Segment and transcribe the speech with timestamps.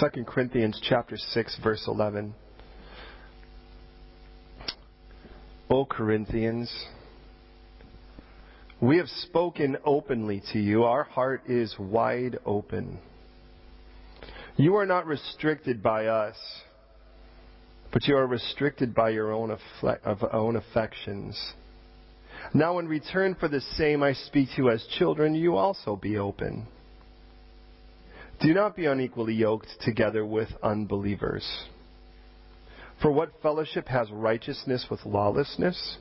[0.00, 2.34] 2 Corinthians chapter 6 verse 11.
[5.70, 6.70] O Corinthians,
[8.80, 10.84] we have spoken openly to you.
[10.84, 12.98] Our heart is wide open.
[14.56, 16.36] You are not restricted by us,
[17.90, 21.40] but you are restricted by your own, affle- own affections.
[22.52, 26.18] Now, in return for the same I speak to you as children, you also be
[26.18, 26.66] open.
[28.40, 31.46] Do not be unequally yoked together with unbelievers.
[33.00, 35.98] For what fellowship has righteousness with lawlessness?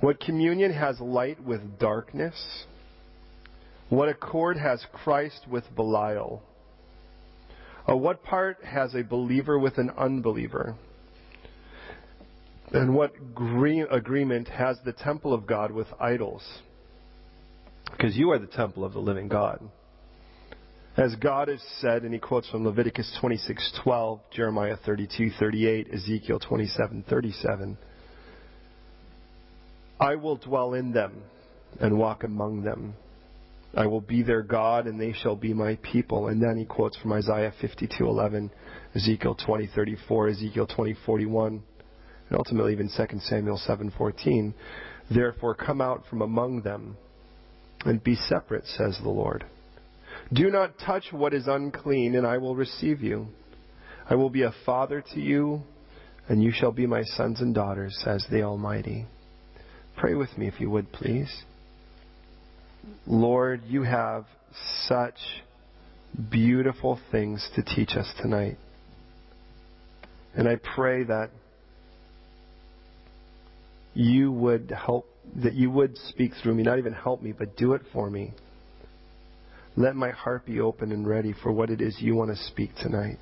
[0.00, 2.66] What communion has light with darkness?
[3.88, 6.42] What accord has Christ with Belial?
[7.86, 10.74] Or what part has a believer with an unbeliever?
[12.72, 13.12] And what
[13.90, 16.42] agreement has the temple of God with idols?
[17.90, 19.60] Because you are the temple of the living God.
[20.96, 27.76] As God has said, and he quotes from Leviticus 26:12, Jeremiah 32:38, Ezekiel 27:37,
[29.98, 31.24] I will dwell in them
[31.80, 32.94] and walk among them.
[33.76, 36.28] I will be their God, and they shall be my people.
[36.28, 38.50] And then he quotes from Isaiah 52:11,
[38.94, 41.48] Ezekiel 20:34, Ezekiel 20:41,
[42.28, 44.54] and ultimately even 2 Samuel 7:14.
[45.10, 46.96] Therefore, come out from among them
[47.84, 49.44] and be separate, says the Lord.
[50.32, 53.28] Do not touch what is unclean, and I will receive you.
[54.08, 55.62] I will be a father to you,
[56.28, 59.06] and you shall be my sons and daughters, says the Almighty.
[59.96, 61.44] Pray with me if you would, please.
[63.06, 64.24] Lord, you have
[64.86, 65.18] such
[66.30, 68.58] beautiful things to teach us tonight.
[70.34, 71.30] And I pray that
[73.94, 77.74] you would help, that you would speak through me, not even help me, but do
[77.74, 78.32] it for me.
[79.76, 82.70] Let my heart be open and ready for what it is you want to speak
[82.76, 83.18] tonight.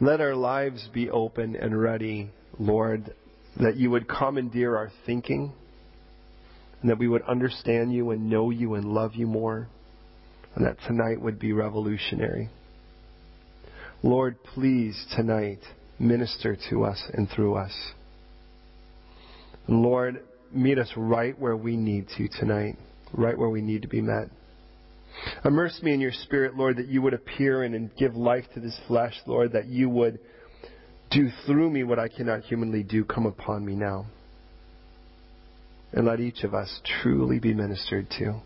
[0.00, 3.14] Let our lives be open and ready, Lord,
[3.58, 5.52] that you would commandeer our thinking,
[6.82, 9.66] and that we would understand you and know you and love you more,
[10.54, 12.50] and that tonight would be revolutionary.
[14.02, 15.60] Lord, please tonight
[15.98, 17.72] minister to us and through us.
[19.66, 20.22] Lord,
[20.52, 22.76] meet us right where we need to tonight,
[23.14, 24.28] right where we need to be met.
[25.44, 28.60] Immerse me in your spirit, Lord, that you would appear in and give life to
[28.60, 30.18] this flesh, Lord, that you would
[31.10, 33.04] do through me what I cannot humanly do.
[33.04, 34.06] Come upon me now.
[35.92, 38.40] And let each of us truly be ministered to.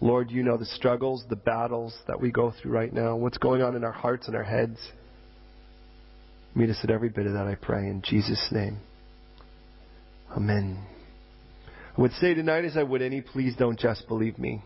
[0.00, 3.62] Lord, you know the struggles, the battles that we go through right now, what's going
[3.62, 4.78] on in our hearts and our heads.
[6.54, 8.78] Meet us at every bit of that, I pray, in Jesus' name.
[10.34, 10.84] Amen.
[11.96, 14.62] I would say tonight, as I would any, please don't just believe me.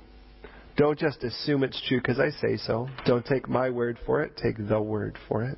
[0.77, 2.89] Don't just assume it's true because I say so.
[3.05, 5.57] Don't take my word for it, take the word for it.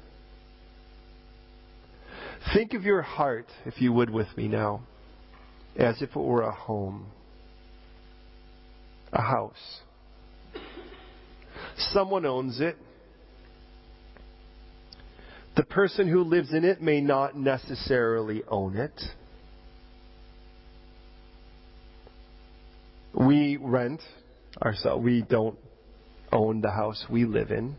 [2.55, 4.83] Think of your heart, if you would, with me now,
[5.77, 7.07] as if it were a home,
[9.13, 9.81] a house.
[11.93, 12.77] Someone owns it.
[15.57, 19.01] The person who lives in it may not necessarily own it.
[23.15, 24.03] We rent
[24.63, 25.05] ourselves.
[25.05, 25.59] We don't
[26.33, 27.77] own the house we live in.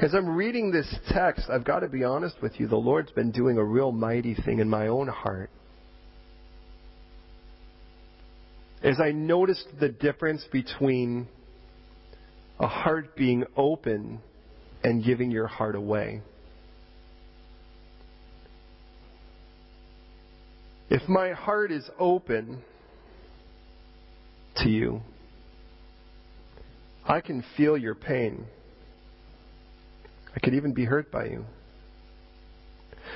[0.00, 3.32] As I'm reading this text, I've got to be honest with you, the Lord's been
[3.32, 5.50] doing a real mighty thing in my own heart.
[8.82, 11.26] As I noticed the difference between
[12.60, 14.20] a heart being open
[14.84, 16.22] and giving your heart away.
[20.90, 22.62] If my heart is open,
[24.62, 25.00] to you.
[27.04, 28.46] I can feel your pain.
[30.34, 31.44] I could even be hurt by you.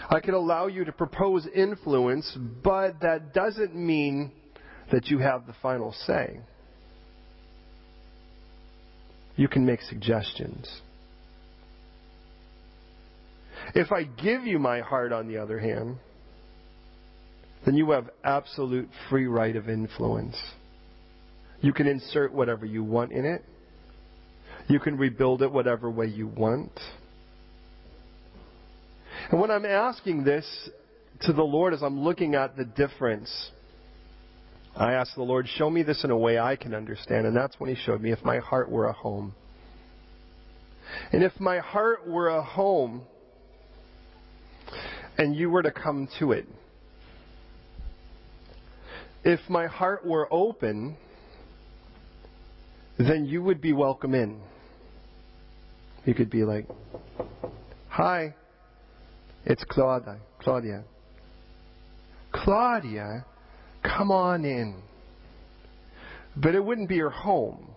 [0.09, 4.33] I could allow you to propose influence, but that doesn't mean
[4.91, 6.41] that you have the final say.
[9.37, 10.81] You can make suggestions.
[13.75, 15.97] If I give you my heart, on the other hand,
[17.65, 20.37] then you have absolute free right of influence.
[21.63, 23.45] You can insert whatever you want in it.
[24.69, 26.73] You can rebuild it whatever way you want.
[29.31, 30.45] And when I'm asking this
[31.23, 33.51] to the Lord as I'm looking at the difference,
[34.77, 37.27] I ask the Lord, show me this in a way I can understand.
[37.27, 39.35] And that's when He showed me if my heart were a home.
[41.13, 43.03] And if my heart were a home
[45.17, 46.47] and you were to come to it,
[49.25, 50.97] if my heart were open,
[53.07, 54.41] then you would be welcome in.
[56.05, 56.67] You could be like,
[57.89, 58.35] Hi,
[59.45, 60.19] it's Claudia.
[60.41, 60.85] Claudia.
[62.33, 63.27] Claudia,
[63.83, 64.83] come on in.
[66.35, 67.73] But it wouldn't be her home.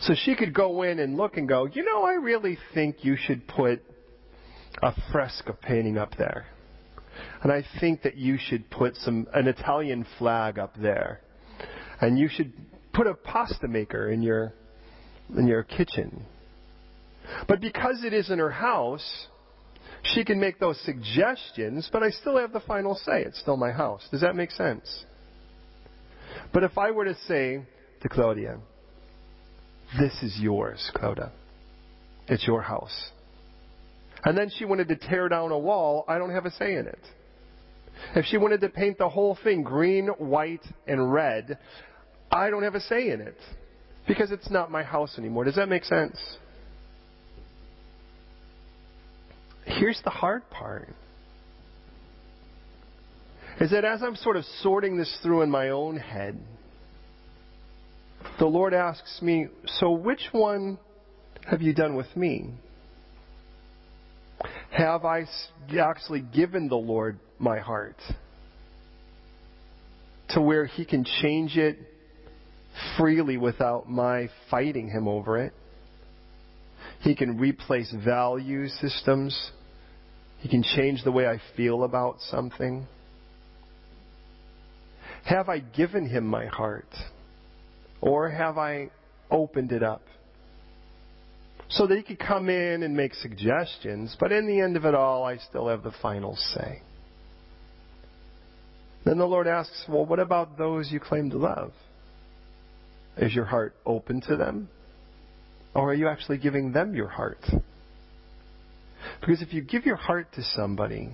[0.00, 3.16] So she could go in and look and go, you know, I really think you
[3.16, 3.82] should put
[4.82, 6.46] a fresco painting up there.
[7.42, 11.20] And I think that you should put some an Italian flag up there.
[12.00, 12.52] And you should
[12.98, 14.52] put a pasta maker in your
[15.36, 16.26] in your kitchen.
[17.46, 19.28] But because it is in her house,
[20.02, 23.22] she can make those suggestions, but I still have the final say.
[23.22, 24.02] It's still my house.
[24.10, 25.04] Does that make sense?
[26.52, 27.62] But if I were to say
[28.02, 28.58] to Claudia,
[29.98, 31.30] This is yours, Claudia.
[32.26, 33.10] It's your house.
[34.24, 36.86] And then she wanted to tear down a wall, I don't have a say in
[36.86, 37.04] it.
[38.14, 41.58] If she wanted to paint the whole thing green, white, and red,
[42.30, 43.36] I don't have a say in it.
[44.06, 45.44] Because it's not my house anymore.
[45.44, 46.18] Does that make sense?
[49.64, 50.88] Here's the hard part.
[53.60, 56.40] Is that as I'm sort of sorting this through in my own head,
[58.38, 59.48] the Lord asks me,
[59.78, 60.78] So which one
[61.44, 62.54] have you done with me?
[64.70, 65.24] Have I
[65.78, 67.96] actually given the Lord my heart
[70.30, 71.78] to where He can change it
[72.96, 75.52] freely without my fighting Him over it?
[77.00, 79.50] He can replace value systems.
[80.40, 82.86] He can change the way I feel about something.
[85.24, 86.92] Have I given Him my heart?
[88.00, 88.90] Or have I
[89.30, 90.02] opened it up?
[91.70, 94.94] so that he could come in and make suggestions, but in the end of it
[94.94, 96.82] all, I still have the final say.
[99.04, 101.72] Then the Lord asks, Well, what about those you claim to love?
[103.18, 104.68] Is your heart open to them?
[105.74, 107.44] Or are you actually giving them your heart?
[109.20, 111.10] Because if you give your heart to somebody,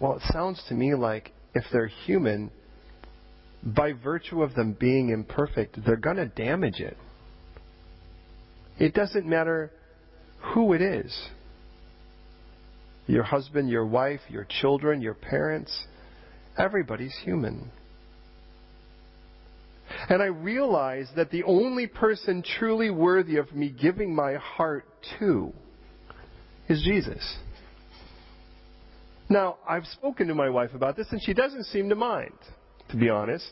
[0.00, 2.50] well, it sounds to me like if they're human,
[3.64, 6.96] by virtue of them being imperfect, they're going to damage it.
[8.78, 9.70] It doesn't matter
[10.52, 11.28] who it is
[13.06, 15.86] your husband, your wife, your children, your parents.
[16.56, 17.70] Everybody's human.
[20.08, 24.86] And I realize that the only person truly worthy of me giving my heart
[25.18, 25.52] to
[26.68, 27.36] is Jesus.
[29.28, 32.36] Now, I've spoken to my wife about this, and she doesn't seem to mind,
[32.90, 33.50] to be honest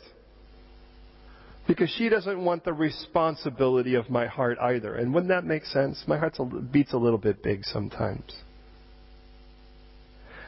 [1.66, 4.94] because she doesn't want the responsibility of my heart either.
[4.94, 6.02] And wouldn't that make sense?
[6.06, 6.36] My heart
[6.72, 8.34] beats a little bit big sometimes.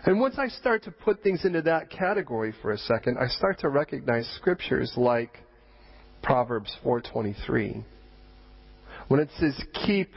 [0.04, 3.60] And once I start to put things into that category for a second, I start
[3.60, 5.38] to recognize scriptures like
[6.24, 7.84] Proverbs 4:23.
[9.08, 10.08] When it says keep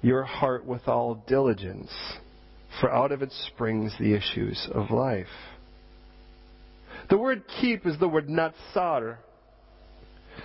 [0.00, 1.92] your heart with all diligence,
[2.80, 5.26] for out of it springs the issues of life.
[7.10, 9.18] The word keep is the word natsar,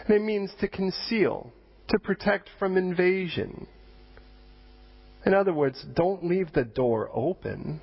[0.05, 1.53] and it means to conceal,
[1.87, 3.65] to protect from invasion.
[5.25, 7.79] In other words, don't leave the door open.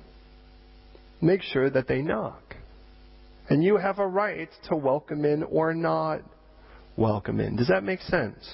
[1.21, 2.55] Make sure that they knock.
[3.49, 6.21] And you have a right to welcome in or not
[6.97, 7.55] welcome in.
[7.55, 8.49] Does that make sense?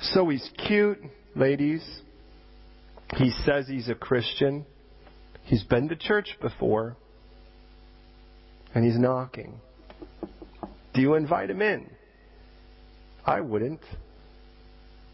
[0.00, 0.98] So he's cute,
[1.34, 1.82] ladies.
[3.16, 4.66] He says he's a Christian.
[5.44, 6.96] He's been to church before.
[8.74, 9.60] And he's knocking.
[10.94, 11.90] Do you invite him in?
[13.24, 13.80] I wouldn't.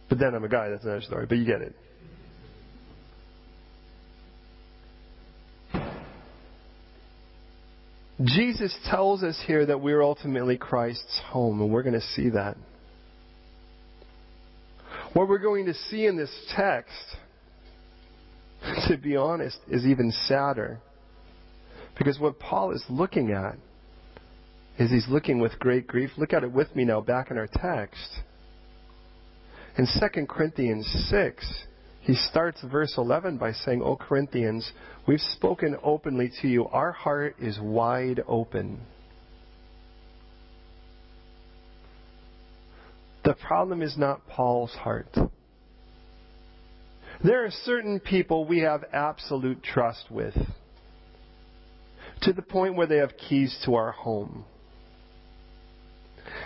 [0.08, 1.74] But then I'm a guy, that's another story, but you get it.
[8.24, 12.56] Jesus tells us here that we're ultimately Christ's home, and we're going to see that.
[15.14, 17.16] What we're going to see in this text,
[18.88, 20.80] to be honest, is even sadder.
[21.96, 23.56] Because what Paul is looking at
[24.78, 26.10] is he's looking with great grief.
[26.16, 28.20] Look at it with me now back in our text.
[29.76, 31.64] In 2 Corinthians 6,
[32.00, 34.70] he starts verse 11 by saying, O Corinthians,
[35.06, 36.66] we've spoken openly to you.
[36.66, 38.80] Our heart is wide open.
[43.24, 45.14] The problem is not Paul's heart.
[47.22, 50.34] There are certain people we have absolute trust with
[52.22, 54.44] to the point where they have keys to our home.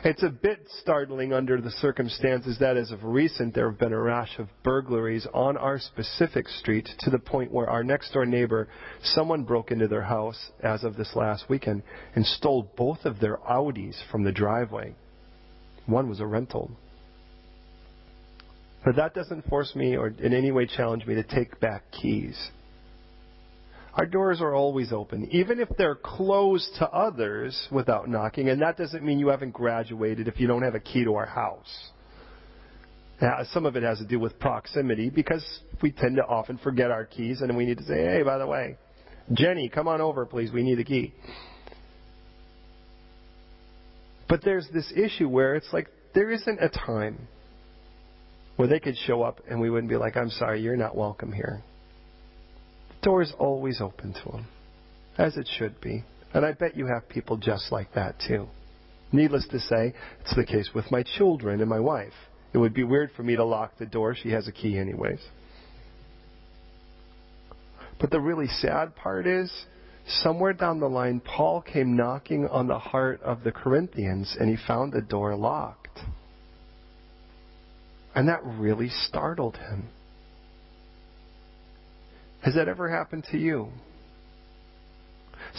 [0.04, 3.98] It's a bit startling under the circumstances that as of recent there have been a
[3.98, 8.68] rash of burglaries on our specific street to the point where our next door neighbor,
[9.02, 11.82] someone broke into their house as of this last weekend
[12.14, 14.94] and stole both of their Audis from the driveway.
[15.86, 16.70] One was a rental.
[18.84, 22.50] But that doesn't force me or in any way challenge me to take back keys.
[23.96, 28.76] Our doors are always open, even if they're closed to others without knocking, and that
[28.76, 31.90] doesn't mean you haven't graduated if you don't have a key to our house.
[33.22, 35.44] Now, some of it has to do with proximity because
[35.80, 38.46] we tend to often forget our keys and we need to say, hey, by the
[38.46, 38.76] way,
[39.32, 40.50] Jenny, come on over, please.
[40.52, 41.14] We need a key.
[44.28, 47.28] But there's this issue where it's like there isn't a time
[48.56, 51.32] where they could show up and we wouldn't be like, I'm sorry, you're not welcome
[51.32, 51.62] here.
[53.04, 54.46] Door is always open to them,
[55.18, 56.04] as it should be.
[56.32, 58.48] And I bet you have people just like that too.
[59.12, 62.14] Needless to say, it's the case with my children and my wife.
[62.54, 64.14] It would be weird for me to lock the door.
[64.14, 65.20] She has a key anyways.
[68.00, 69.52] But the really sad part is,
[70.22, 74.56] somewhere down the line, Paul came knocking on the heart of the Corinthians and he
[74.66, 76.00] found the door locked.
[78.14, 79.88] And that really startled him.
[82.44, 83.68] Has that ever happened to you?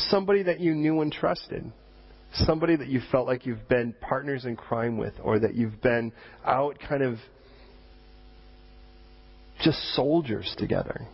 [0.09, 1.71] Somebody that you knew and trusted.
[2.33, 6.11] Somebody that you felt like you've been partners in crime with, or that you've been
[6.45, 7.17] out kind of
[9.63, 11.07] just soldiers together.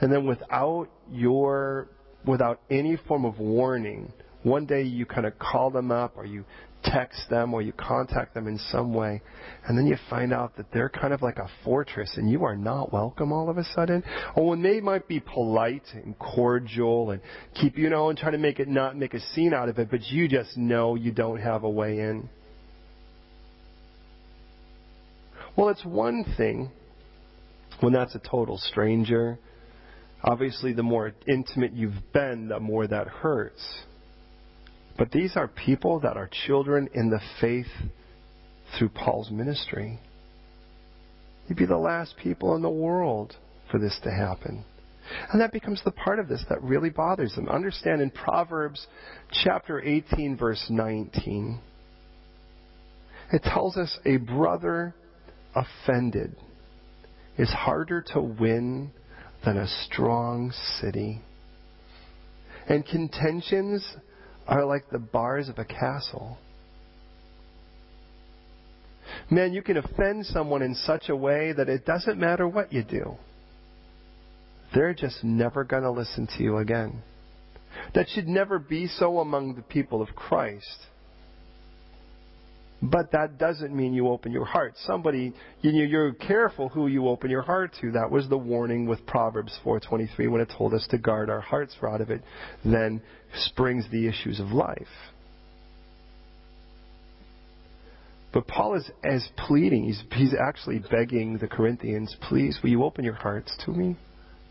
[0.00, 1.88] And then without your,
[2.24, 4.12] without any form of warning,
[4.44, 6.44] one day you kind of call them up or you
[6.82, 9.20] text them or you contact them in some way,
[9.66, 12.56] and then you find out that they're kind of like a fortress and you are
[12.56, 14.02] not welcome all of a sudden.
[14.36, 17.20] Or when they might be polite and cordial and
[17.54, 19.90] keep, you know, and try to make it not make a scene out of it,
[19.90, 22.28] but you just know you don't have a way in.
[25.56, 26.70] Well, it's one thing
[27.80, 29.38] when that's a total stranger.
[30.22, 33.62] Obviously, the more intimate you've been, the more that hurts.
[34.98, 37.70] But these are people that are children in the faith
[38.78, 39.98] through Paul's ministry.
[41.48, 43.34] You'd be the last people in the world
[43.70, 44.64] for this to happen.
[45.32, 47.48] And that becomes the part of this that really bothers them.
[47.48, 48.86] Understand in Proverbs
[49.32, 51.60] chapter 18, verse 19,
[53.32, 54.94] it tells us a brother
[55.54, 56.36] offended
[57.38, 58.90] is harder to win
[59.44, 61.22] than a strong city.
[62.68, 63.96] And contentions
[64.46, 66.38] are like the bars of a castle.
[69.30, 72.82] Man, you can offend someone in such a way that it doesn't matter what you
[72.82, 73.16] do.
[74.74, 77.02] They're just never going to listen to you again.
[77.94, 80.86] That should never be so among the people of Christ.
[82.82, 84.74] But that doesn't mean you open your heart.
[84.86, 87.92] Somebody, you know, you're careful who you open your heart to.
[87.92, 91.74] That was the warning with Proverbs 4:23 when it told us to guard our hearts,
[91.78, 92.22] for out of it
[92.64, 93.02] then
[93.34, 94.88] springs the issues of life.
[98.32, 99.84] But Paul is as pleading.
[99.84, 103.96] He's he's actually begging the Corinthians, please, will you open your hearts to me,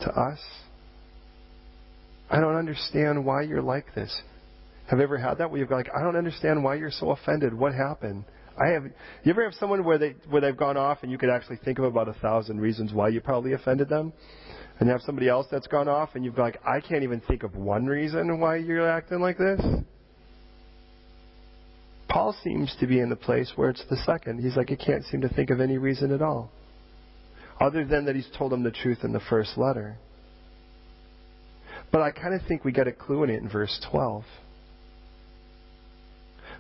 [0.02, 0.40] to us?
[2.30, 4.22] I don't understand why you're like this.
[4.90, 7.12] Have you ever had that where you've gone like, I don't understand why you're so
[7.12, 7.54] offended.
[7.54, 8.26] What happened?
[8.60, 8.86] I have.
[8.86, 11.78] You ever have someone where they where they've gone off and you could actually think
[11.78, 14.12] of about a thousand reasons why you probably offended them,
[14.80, 17.22] and you have somebody else that's gone off and you've gone like, I can't even
[17.22, 19.62] think of one reason why you're acting like this.
[22.10, 24.42] Paul seems to be in the place where it's the second.
[24.42, 26.50] He's like, he can't seem to think of any reason at all,
[27.62, 29.98] other than that he's told them the truth in the first letter.
[31.92, 34.24] But I kind of think we get a clue in it in verse 12.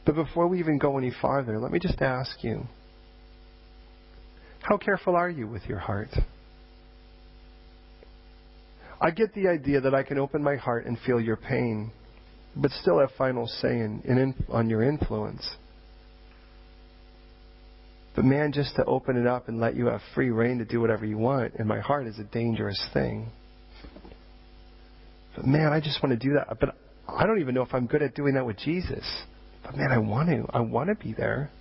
[0.05, 2.63] But before we even go any farther, let me just ask you
[4.61, 6.09] how careful are you with your heart?
[9.01, 11.91] I get the idea that I can open my heart and feel your pain,
[12.55, 15.49] but still have final say in, in, on your influence.
[18.15, 20.81] But man, just to open it up and let you have free reign to do
[20.81, 23.29] whatever you want in my heart is a dangerous thing.
[25.35, 26.59] But man, I just want to do that.
[26.59, 26.75] But
[27.07, 29.05] I don't even know if I'm good at doing that with Jesus.
[29.69, 30.45] But man, I want to.
[30.51, 31.51] I want to be there.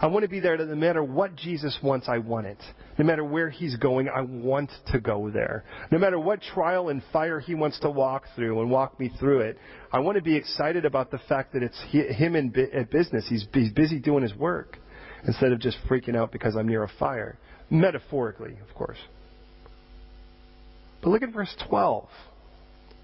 [0.00, 2.58] I want to be there no matter what Jesus wants, I want it.
[2.98, 5.64] No matter where he's going, I want to go there.
[5.92, 9.40] No matter what trial and fire he wants to walk through and walk me through
[9.40, 9.58] it,
[9.92, 12.50] I want to be excited about the fact that it's him in
[12.90, 13.26] business.
[13.28, 14.76] He's busy doing his work
[15.24, 17.38] instead of just freaking out because I'm near a fire.
[17.70, 18.98] Metaphorically, of course.
[21.00, 22.08] But look at verse 12.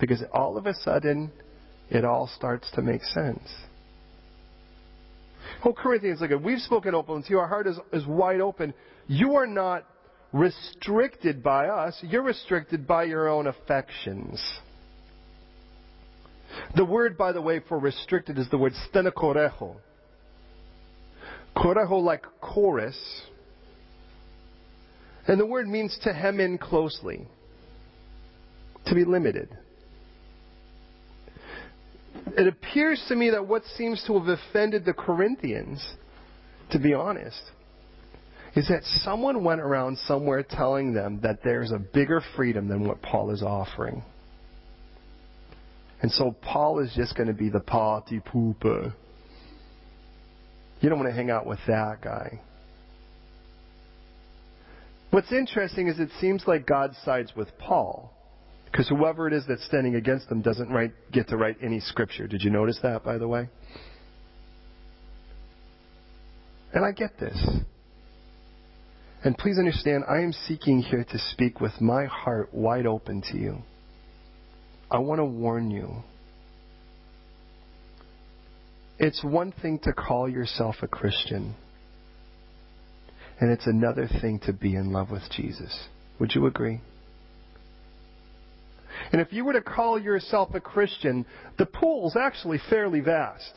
[0.00, 1.30] Because all of a sudden,
[1.88, 3.48] it all starts to make sense.
[5.64, 7.38] Oh, Corinthians, look at we've spoken openly to you.
[7.38, 8.74] Our heart is, is wide open.
[9.06, 9.84] You are not
[10.32, 11.98] restricted by us.
[12.02, 14.42] You're restricted by your own affections.
[16.74, 19.76] The word, by the way, for restricted is the word stenekoreho.
[21.56, 22.98] Koreho like chorus.
[25.26, 27.26] And the word means to hem in closely,
[28.86, 29.56] to be limited.
[32.26, 35.86] It appears to me that what seems to have offended the Corinthians,
[36.72, 37.40] to be honest,
[38.56, 43.02] is that someone went around somewhere telling them that there's a bigger freedom than what
[43.02, 44.02] Paul is offering.
[46.02, 48.92] And so Paul is just going to be the party pooper.
[50.80, 52.40] You don't want to hang out with that guy.
[55.10, 58.12] What's interesting is it seems like God sides with Paul.
[58.76, 62.26] Because whoever it is that's standing against them doesn't write, get to write any scripture.
[62.26, 63.48] Did you notice that, by the way?
[66.74, 67.42] And I get this.
[69.24, 73.38] And please understand, I am seeking here to speak with my heart wide open to
[73.38, 73.62] you.
[74.90, 76.02] I want to warn you.
[78.98, 81.54] It's one thing to call yourself a Christian,
[83.40, 85.88] and it's another thing to be in love with Jesus.
[86.20, 86.82] Would you agree?
[89.12, 91.26] And if you were to call yourself a Christian,
[91.58, 93.52] the pool's actually fairly vast.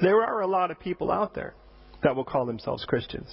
[0.00, 1.54] There are a lot of people out there
[2.02, 3.28] that will call themselves Christians.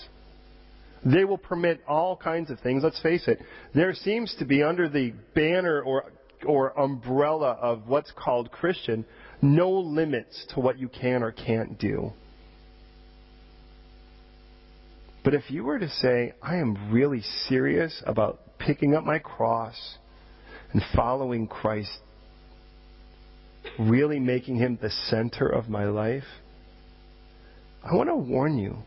[1.06, 2.84] They will permit all kinds of things.
[2.84, 3.40] Let's face it.
[3.74, 6.12] There seems to be under the banner or
[6.46, 9.06] or umbrella of what's called Christian,
[9.42, 12.12] no limits to what you can or can't do.
[15.24, 19.98] But if you were to say, I am really serious about picking up my cross
[20.74, 21.98] and following Christ,
[23.80, 26.24] really making him the center of my life,
[27.84, 28.78] I want to warn you,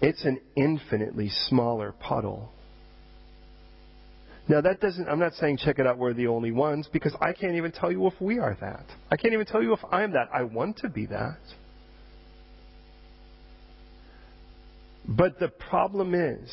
[0.00, 2.52] it's an infinitely smaller puddle
[4.48, 7.32] now that doesn't, I'm not saying check it out, we're the only ones, because I
[7.32, 8.84] can't even tell you if we are that.
[9.10, 10.28] I can't even tell you if I'm that.
[10.32, 11.38] I want to be that.
[15.06, 16.50] But the problem is,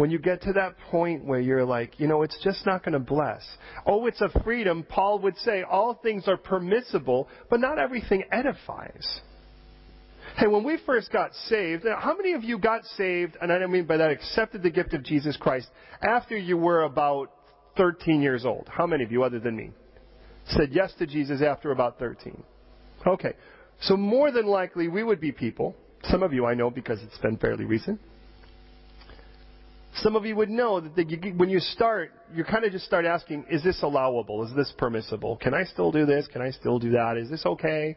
[0.00, 2.94] when you get to that point where you're like, you know, it's just not going
[2.94, 3.46] to bless.
[3.84, 4.82] Oh, it's a freedom.
[4.82, 9.20] Paul would say all things are permissible, but not everything edifies.
[10.38, 13.70] Hey, when we first got saved, how many of you got saved, and I don't
[13.70, 15.68] mean by that accepted the gift of Jesus Christ,
[16.00, 17.30] after you were about
[17.76, 18.70] 13 years old?
[18.70, 19.70] How many of you, other than me,
[20.46, 22.42] said yes to Jesus after about 13?
[23.06, 23.34] Okay.
[23.82, 27.18] So more than likely, we would be people, some of you I know because it's
[27.18, 28.00] been fairly recent.
[29.96, 33.04] Some of you would know that you, when you start, you kind of just start
[33.04, 34.44] asking, is this allowable?
[34.46, 35.36] Is this permissible?
[35.36, 36.28] Can I still do this?
[36.32, 37.16] Can I still do that?
[37.16, 37.96] Is this okay?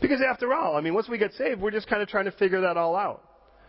[0.00, 2.32] Because after all, I mean, once we get saved, we're just kind of trying to
[2.32, 3.22] figure that all out.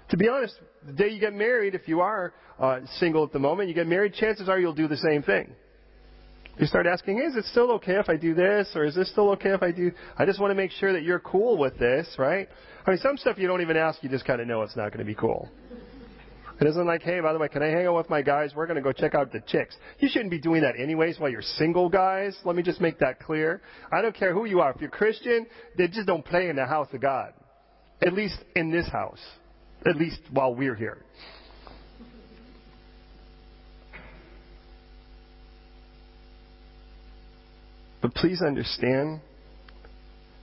[0.09, 3.39] To be honest, the day you get married, if you are uh, single at the
[3.39, 5.53] moment, you get married, chances are you'll do the same thing.
[6.57, 8.69] You start asking, is it still okay if I do this?
[8.73, 9.91] Or is this still okay if I do?
[10.17, 12.47] I just want to make sure that you're cool with this, right?
[12.85, 14.87] I mean, some stuff you don't even ask, you just kind of know it's not
[14.89, 15.49] going to be cool.
[16.59, 18.53] It isn't like, hey, by the way, can I hang out with my guys?
[18.55, 19.75] We're going to go check out the chicks.
[19.99, 22.35] You shouldn't be doing that anyways while you're single, guys.
[22.45, 23.61] Let me just make that clear.
[23.91, 24.71] I don't care who you are.
[24.71, 25.45] If you're Christian,
[25.77, 27.33] they just don't play in the house of God.
[28.01, 29.19] At least in this house.
[29.85, 30.97] At least while we're here.
[38.01, 39.21] But please understand,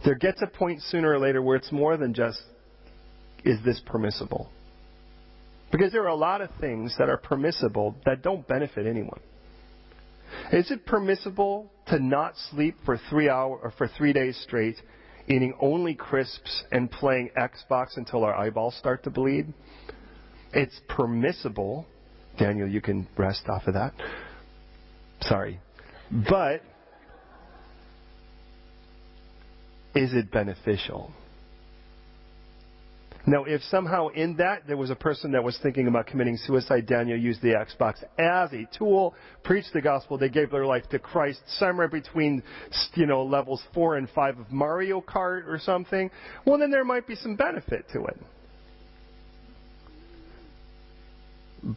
[0.04, 2.40] there gets a point sooner or later where it's more than just,
[3.44, 4.48] is this permissible?
[5.74, 9.18] Because there are a lot of things that are permissible that don't benefit anyone.
[10.52, 14.76] Is it permissible to not sleep for three hours or for three days straight,
[15.26, 19.52] eating only crisps and playing Xbox until our eyeballs start to bleed?
[20.52, 21.86] It's permissible.
[22.38, 23.94] Daniel, you can rest off of that.
[25.22, 25.58] Sorry.
[26.08, 26.62] But
[29.96, 31.10] is it beneficial?
[33.26, 36.86] Now, if somehow in that there was a person that was thinking about committing suicide,
[36.86, 40.98] Daniel used the Xbox as a tool, preached the gospel, they gave their life to
[40.98, 42.42] Christ, somewhere between,
[42.94, 46.10] you know, levels four and five of Mario Kart or something,
[46.44, 48.20] well, then there might be some benefit to it.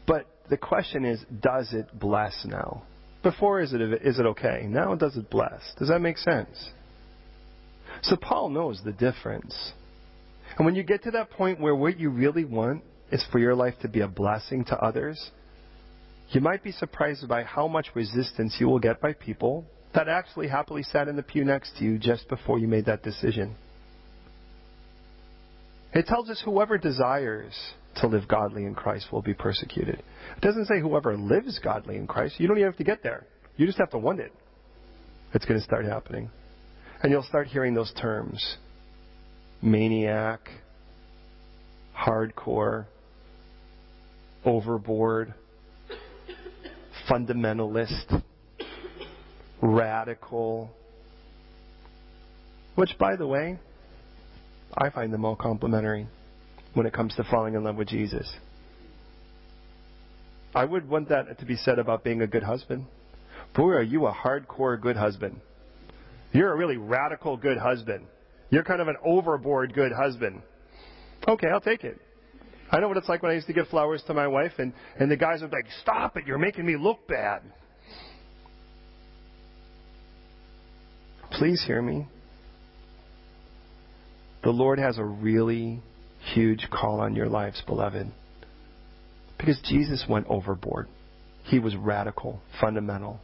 [0.06, 2.84] But the question is, does it bless now?
[3.24, 4.66] Before, is it, is it okay?
[4.68, 5.62] Now, does it bless?
[5.80, 6.72] Does that make sense?
[8.02, 9.72] So Paul knows the difference.
[10.58, 13.56] And when you get to that point where what you really want is for your
[13.56, 15.32] life to be a blessing to others,
[16.30, 20.48] you might be surprised by how much resistance you will get by people that actually
[20.48, 23.56] happily sat in the pew next to you just before you made that decision.
[25.93, 27.56] It tells us whoever desires
[28.02, 30.04] to live godly in Christ will be persecuted.
[30.36, 32.39] It doesn't say whoever lives godly in Christ.
[32.39, 33.26] You don't even have to get there.
[33.56, 34.32] You just have to want it.
[35.34, 36.30] It's going to start happening.
[37.02, 38.58] And you'll start hearing those terms
[39.62, 40.50] maniac,
[41.98, 42.86] hardcore,
[44.46, 45.34] overboard,
[47.10, 48.22] fundamentalist,
[49.62, 50.70] radical.
[52.76, 53.58] Which, by the way,
[54.76, 56.08] I find them all complimentary
[56.74, 58.32] when it comes to falling in love with Jesus.
[60.54, 62.86] I would want that to be said about being a good husband.
[63.56, 65.39] Boy, are you a hardcore good husband.
[66.32, 68.06] You're a really radical good husband.
[68.50, 70.42] You're kind of an overboard good husband.
[71.28, 72.00] Okay, I'll take it.
[72.72, 74.74] I know what it's like when I used to give flowers to my wife, and,
[75.00, 77.42] and the guys would be like, Stop it, you're making me look bad.
[81.32, 82.08] Please hear me.
[84.44, 85.82] The Lord has a really
[86.34, 88.08] huge call on your lives, beloved.
[89.38, 90.88] Because Jesus went overboard.
[91.44, 93.20] He was radical, fundamental.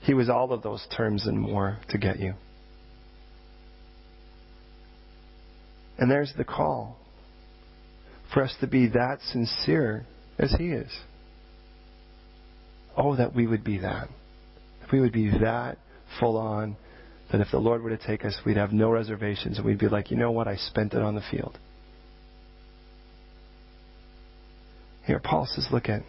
[0.00, 2.34] He was all of those terms and more to get you.
[5.98, 6.96] And there's the call
[8.32, 10.06] for us to be that sincere
[10.38, 10.90] as He is.
[12.96, 14.08] Oh, that we would be that.
[14.84, 15.78] If we would be that
[16.20, 16.76] full on,
[17.30, 19.88] that if the Lord were to take us, we'd have no reservations and we'd be
[19.88, 20.48] like, you know what?
[20.48, 21.58] I spent it on the field.
[25.04, 26.02] Here, Paul says, look at.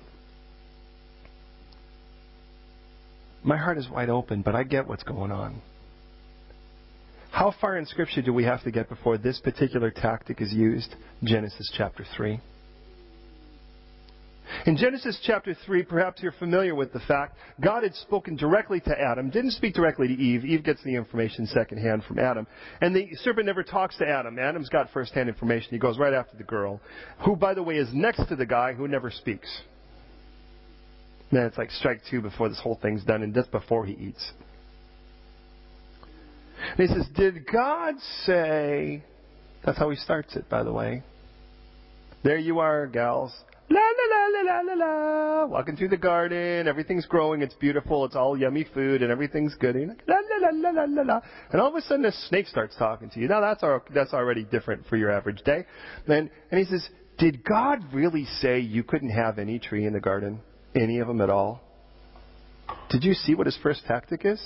[3.44, 5.62] My heart is wide open, but I get what's going on.
[7.32, 10.96] How far in Scripture do we have to get before this particular tactic is used?
[11.24, 12.40] Genesis chapter 3.
[14.66, 19.00] In Genesis chapter 3, perhaps you're familiar with the fact God had spoken directly to
[19.00, 20.44] Adam, didn't speak directly to Eve.
[20.44, 22.48] Eve gets the information secondhand from Adam.
[22.82, 24.40] And the serpent never talks to Adam.
[24.40, 25.70] Adam's got firsthand information.
[25.70, 26.82] He goes right after the girl,
[27.24, 29.62] who, by the way, is next to the guy who never speaks.
[31.32, 34.32] Then it's like strike two before this whole thing's done, and just before he eats.
[36.78, 37.96] And he says, Did God
[38.26, 39.04] say.
[39.66, 41.04] That's how he starts it, by the way.
[42.24, 43.34] There you are, gals.
[43.70, 45.46] La la la la la la la.
[45.46, 49.76] Walking through the garden, everything's growing, it's beautiful, it's all yummy food, and everything's good.
[49.76, 51.20] And la la la la la la.
[51.52, 53.28] And all of a sudden, a snake starts talking to you.
[53.28, 55.66] Now that's our, that's already different for your average day.
[56.08, 60.00] And and he says, "Did God really say you couldn't have any tree in the
[60.00, 60.42] garden,
[60.76, 61.62] any of them at all?"
[62.90, 64.42] Did you see what his first tactic is?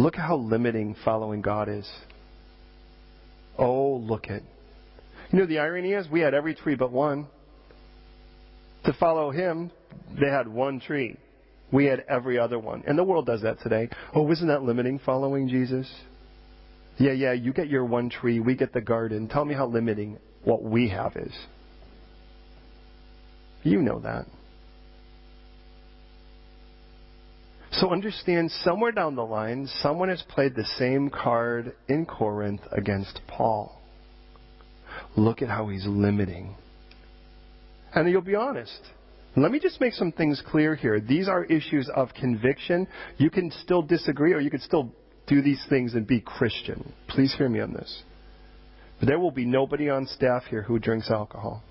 [0.00, 1.86] Look at how limiting following God is.
[3.58, 4.40] Oh, look at.
[5.30, 7.26] You know, the irony is, we had every tree but one.
[8.86, 9.70] To follow him,
[10.18, 11.18] they had one tree.
[11.70, 12.82] We had every other one.
[12.86, 13.90] And the world does that today.
[14.14, 15.86] Oh, isn't that limiting following Jesus?
[16.96, 19.28] Yeah, yeah, you get your one tree, we get the garden.
[19.28, 21.34] Tell me how limiting what we have is.
[23.64, 24.24] You know that.
[27.72, 33.20] So understand somewhere down the line, someone has played the same card in Corinth against
[33.28, 33.80] Paul.
[35.16, 36.56] Look at how he's limiting.
[37.94, 38.80] And you'll be honest.
[39.36, 41.00] Let me just make some things clear here.
[41.00, 42.88] These are issues of conviction.
[43.16, 44.92] You can still disagree or you can still
[45.28, 46.92] do these things and be Christian.
[47.08, 48.02] Please hear me on this.
[48.98, 51.62] But there will be nobody on staff here who drinks alcohol.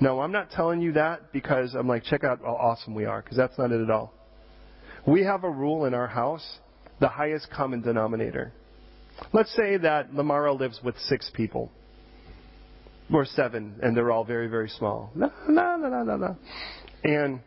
[0.00, 3.20] No, I'm not telling you that because I'm like, check out how awesome we are,
[3.20, 4.14] because that's not it at all.
[5.06, 6.46] We have a rule in our house
[7.00, 8.52] the highest common denominator.
[9.32, 11.70] Let's say that Lamara lives with six people,
[13.12, 15.10] or seven, and they're all very, very small.
[15.14, 16.36] No, no, no, no, no.
[17.04, 17.40] And,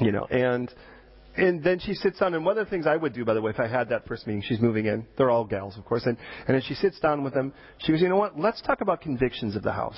[0.00, 0.72] you know, and
[1.36, 3.40] and then she sits down, and one of the things I would do, by the
[3.40, 5.06] way, if I had that first meeting, she's moving in.
[5.16, 6.04] They're all gals, of course.
[6.04, 8.38] And, and as she sits down with them, she goes, you know what?
[8.38, 9.96] Let's talk about convictions of the house.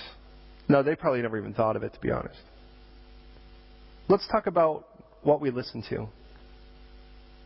[0.68, 2.38] No, they probably never even thought of it, to be honest.
[4.08, 4.86] Let's talk about
[5.22, 6.08] what we listen to.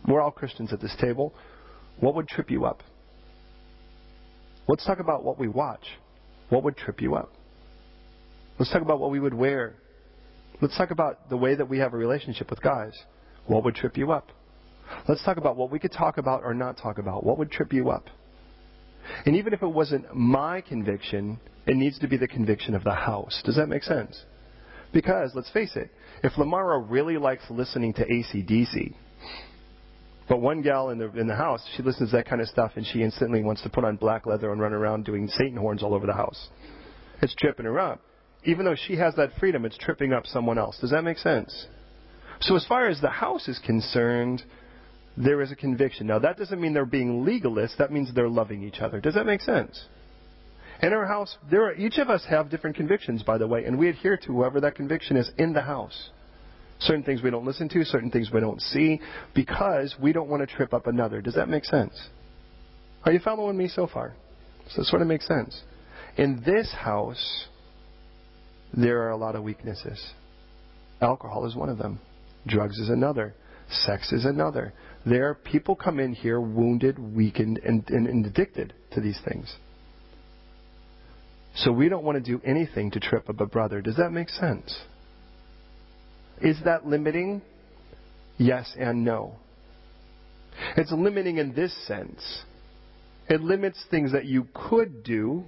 [0.06, 1.34] We're all Christians at this table.
[2.00, 2.82] What would trip you up?
[4.68, 5.84] Let's talk about what we watch.
[6.48, 7.32] What would trip you up?
[8.58, 9.74] Let's talk about what we would wear.
[10.60, 12.92] Let's talk about the way that we have a relationship with guys.
[13.46, 14.30] What would trip you up?
[15.08, 17.24] Let's talk about what we could talk about or not talk about.
[17.24, 18.06] What would trip you up?
[19.24, 22.94] And even if it wasn't my conviction, it needs to be the conviction of the
[22.94, 23.42] house.
[23.44, 24.24] Does that make sense?
[24.92, 25.90] Because, let's face it,
[26.22, 28.94] if Lamara really likes listening to ACDC,
[30.28, 32.72] but one gal in the in the house, she listens to that kind of stuff,
[32.76, 35.82] and she instantly wants to put on black leather and run around doing Satan horns
[35.82, 36.48] all over the house.
[37.22, 38.00] It's tripping her up.
[38.44, 40.78] Even though she has that freedom, it's tripping up someone else.
[40.80, 41.66] Does that make sense?
[42.40, 44.42] So as far as the house is concerned,
[45.16, 46.06] there is a conviction.
[46.06, 47.76] Now, that doesn't mean they're being legalists.
[47.78, 49.00] That means they're loving each other.
[49.00, 49.86] Does that make sense?
[50.82, 53.78] In our house, there are, each of us have different convictions, by the way, and
[53.78, 56.10] we adhere to whoever that conviction is in the house.
[56.80, 59.00] Certain things we don't listen to, certain things we don't see,
[59.34, 61.20] because we don't want to trip up another.
[61.22, 61.94] Does that make sense?
[63.04, 64.14] Are you following me so far?
[64.70, 65.58] So it sort of makes sense.
[66.16, 67.46] In this house,
[68.76, 70.04] there are a lot of weaknesses.
[71.00, 72.00] Alcohol is one of them.
[72.46, 73.34] Drugs is another.
[73.70, 74.72] Sex is another.
[75.04, 79.54] There, people come in here wounded, weakened, and, and, and addicted to these things.
[81.56, 83.80] So we don't want to do anything to trip up a brother.
[83.80, 84.78] Does that make sense?
[86.40, 87.42] Is that limiting?
[88.38, 89.36] Yes and no.
[90.76, 92.44] It's limiting in this sense.
[93.28, 95.44] It limits things that you could do,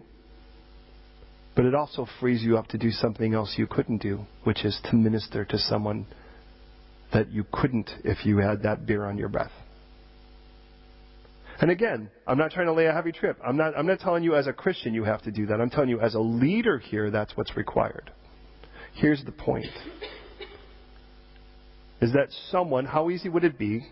[1.54, 4.78] but it also frees you up to do something else you couldn't do, which is
[4.84, 6.06] to minister to someone
[7.12, 9.52] that you couldn't if you had that beer on your breath.
[11.60, 13.38] And again, I'm not trying to lay a heavy trip.
[13.44, 15.60] I'm not, I'm not telling you as a Christian you have to do that.
[15.60, 18.12] I'm telling you as a leader here, that's what's required.
[18.94, 19.66] Here's the point.
[22.00, 23.86] Is that someone, how easy would it be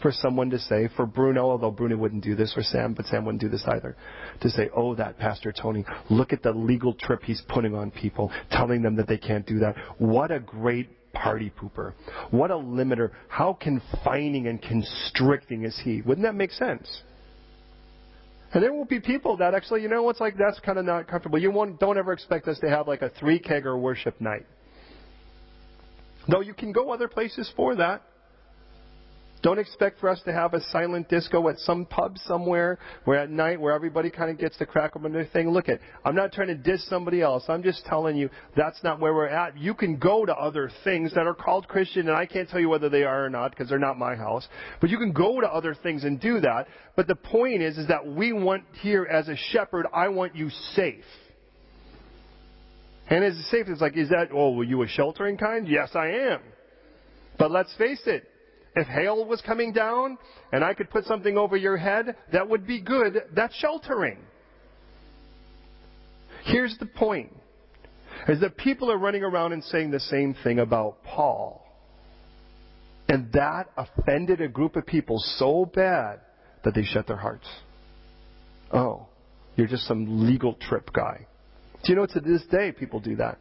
[0.00, 3.24] for someone to say, for Bruno, although Bruno wouldn't do this, or Sam, but Sam
[3.24, 3.96] wouldn't do this either,
[4.40, 8.30] to say, oh, that Pastor Tony, look at the legal trip he's putting on people,
[8.50, 9.76] telling them that they can't do that.
[9.98, 11.94] What a great party pooper.
[12.30, 13.12] What a limiter.
[13.28, 16.02] How confining and constricting is he?
[16.02, 17.02] Wouldn't that make sense?
[18.52, 21.08] And there will be people that actually, you know what's like, that's kind of not
[21.08, 21.38] comfortable.
[21.38, 24.46] You won't, don't ever expect us to have like a three kegger worship night.
[26.28, 28.02] Though you can go other places for that.
[29.44, 33.28] Don't expect for us to have a silent disco at some pub somewhere where at
[33.28, 35.50] night where everybody kind of gets to crack open their thing.
[35.50, 37.44] Look at, I'm not trying to diss somebody else.
[37.48, 39.58] I'm just telling you that's not where we're at.
[39.58, 42.70] You can go to other things that are called Christian, and I can't tell you
[42.70, 44.48] whether they are or not because they're not my house.
[44.80, 46.66] But you can go to other things and do that.
[46.96, 50.48] But the point is, is that we want here as a shepherd, I want you
[50.72, 51.04] safe.
[53.08, 55.68] And as a safe, it's like, is that, oh, were you a sheltering kind?
[55.68, 56.40] Yes, I am.
[57.38, 58.24] But let's face it,
[58.74, 60.18] if hail was coming down
[60.52, 63.22] and I could put something over your head, that would be good.
[63.34, 64.18] That's sheltering.
[66.44, 67.32] Here's the point.
[68.28, 71.60] Is that people are running around and saying the same thing about Paul.
[73.08, 76.20] And that offended a group of people so bad
[76.64, 77.46] that they shut their hearts.
[78.72, 79.06] Oh,
[79.56, 81.26] you're just some legal trip guy.
[81.84, 83.38] Do you know to this day people do that?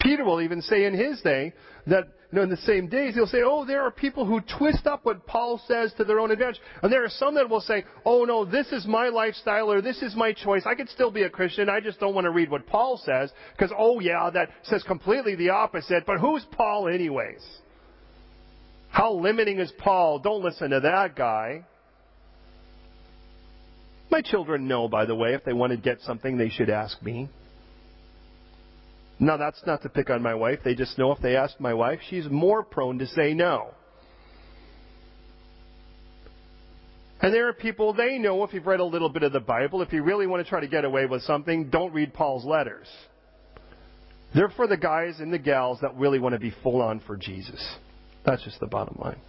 [0.00, 1.52] Peter will even say in his day
[1.86, 4.86] that you know, in the same days, he'll say, oh, there are people who twist
[4.86, 6.60] up what Paul says to their own advantage.
[6.80, 10.00] And there are some that will say, oh, no, this is my lifestyle or this
[10.00, 10.62] is my choice.
[10.64, 11.68] I could still be a Christian.
[11.68, 15.34] I just don't want to read what Paul says because, oh, yeah, that says completely
[15.34, 16.06] the opposite.
[16.06, 17.44] But who's Paul anyways?
[18.90, 20.20] How limiting is Paul?
[20.20, 21.64] Don't listen to that guy.
[24.10, 27.00] My children know, by the way, if they want to get something, they should ask
[27.02, 27.28] me.
[29.20, 30.60] Now, that's not to pick on my wife.
[30.64, 33.74] They just know if they ask my wife, she's more prone to say no.
[37.22, 39.82] And there are people, they know if you've read a little bit of the Bible,
[39.82, 42.86] if you really want to try to get away with something, don't read Paul's letters.
[44.34, 47.16] They're for the guys and the gals that really want to be full on for
[47.18, 47.76] Jesus.
[48.24, 49.20] That's just the bottom line.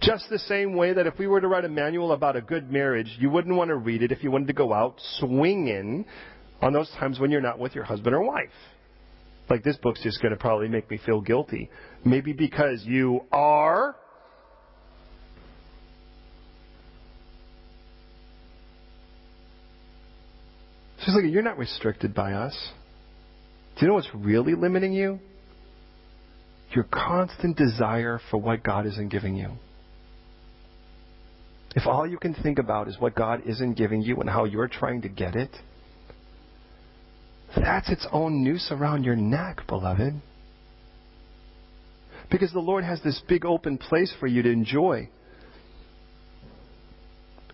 [0.00, 2.72] Just the same way that if we were to write a manual about a good
[2.72, 6.06] marriage, you wouldn't want to read it if you wanted to go out swinging
[6.62, 8.48] on those times when you're not with your husband or wife.
[9.50, 11.68] Like this book's just going to probably make me feel guilty.
[12.04, 13.94] Maybe because you are.
[21.04, 22.56] She's like, you're not restricted by us.
[23.76, 25.18] Do you know what's really limiting you?
[26.72, 29.52] Your constant desire for what God isn't giving you.
[31.76, 34.68] If all you can think about is what God isn't giving you and how you're
[34.68, 35.50] trying to get it,
[37.56, 40.14] that's its own noose around your neck, beloved.
[42.30, 45.08] Because the Lord has this big open place for you to enjoy.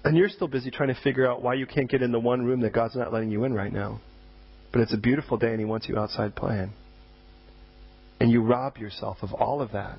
[0.05, 2.45] And you're still busy trying to figure out why you can't get in the one
[2.45, 4.01] room that God's not letting you in right now.
[4.73, 6.73] But it's a beautiful day and He wants you outside playing.
[8.21, 9.99] And you rob yourself of all of that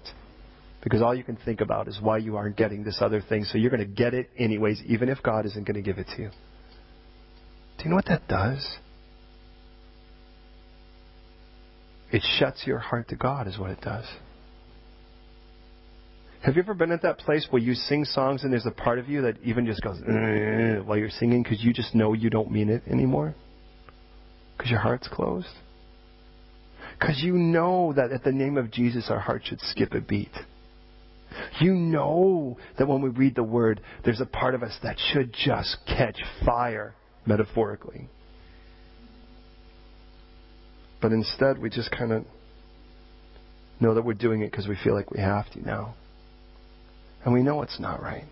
[0.84, 3.44] because all you can think about is why you aren't getting this other thing.
[3.44, 6.08] So you're going to get it anyways, even if God isn't going to give it
[6.16, 6.30] to you.
[7.78, 8.78] Do you know what that does?
[12.12, 14.06] It shuts your heart to God, is what it does.
[16.42, 19.00] Have you ever been at that place where you sing songs and there's a part
[19.00, 22.30] of you that even just goes uh, while you're singing because you just know you
[22.30, 23.36] don't mean it anymore?
[24.56, 25.48] Because your heart's closed?
[26.98, 30.32] Because you know that at the name of Jesus our heart should skip a beat.
[31.60, 35.34] You know that when we read the Word, there's a part of us that should
[35.34, 36.96] just catch fire,
[37.26, 38.10] metaphorically.
[41.02, 42.26] But instead, we just kind of
[43.80, 45.96] know that we're doing it because we feel like we have to now.
[47.24, 48.26] And we know it's not right.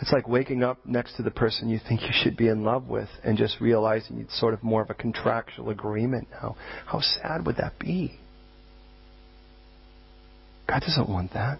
[0.00, 2.86] It's like waking up next to the person you think you should be in love
[2.86, 6.56] with and just realizing it's sort of more of a contractual agreement now.
[6.84, 8.18] How sad would that be?
[10.68, 11.58] God doesn't want that.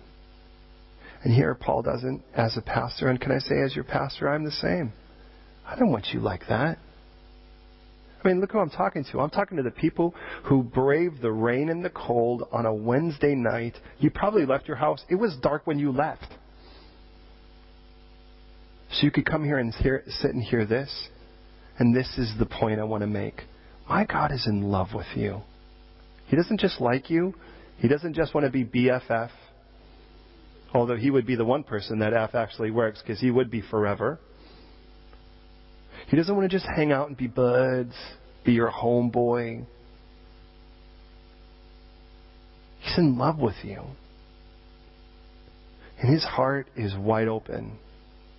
[1.22, 3.08] And here Paul doesn't as a pastor.
[3.08, 4.92] And can I say, as your pastor, I'm the same.
[5.66, 6.78] I don't want you like that.
[8.22, 9.20] I mean, look who I'm talking to.
[9.20, 10.14] I'm talking to the people
[10.44, 13.74] who braved the rain and the cold on a Wednesday night.
[13.98, 15.04] You probably left your house.
[15.08, 16.26] It was dark when you left.
[18.90, 21.08] So you could come here and hear, sit and hear this.
[21.78, 23.42] And this is the point I want to make.
[23.88, 25.42] My God is in love with you.
[26.26, 27.34] He doesn't just like you,
[27.78, 29.30] He doesn't just want to be BFF,
[30.72, 33.60] although He would be the one person that F actually works because He would be
[33.60, 34.18] forever.
[36.08, 37.94] He doesn't want to just hang out and be buds,
[38.44, 39.64] be your homeboy.
[42.80, 43.82] He's in love with you.
[46.00, 47.78] And his heart is wide open.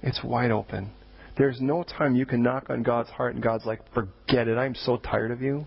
[0.01, 0.91] It's wide open.
[1.37, 4.57] There's no time you can knock on God's heart and God's like, forget it.
[4.57, 5.65] I'm so tired of you.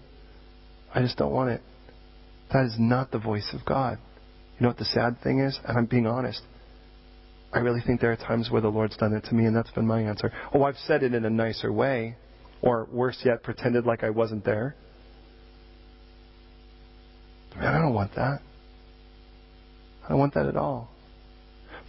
[0.94, 1.62] I just don't want it.
[2.52, 3.98] That is not the voice of God.
[4.58, 5.58] You know what the sad thing is?
[5.66, 6.42] And I'm being honest.
[7.52, 9.70] I really think there are times where the Lord's done it to me, and that's
[9.70, 10.32] been my answer.
[10.52, 12.16] Oh, I've said it in a nicer way,
[12.62, 14.76] or worse yet, pretended like I wasn't there.
[17.56, 18.40] Man, I don't want that.
[20.04, 20.90] I don't want that at all.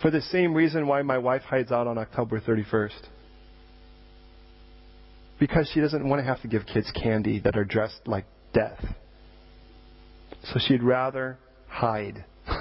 [0.01, 3.07] For the same reason why my wife hides out on October 31st.
[5.39, 8.83] Because she doesn't want to have to give kids candy that are dressed like death.
[10.45, 12.25] So she'd rather hide.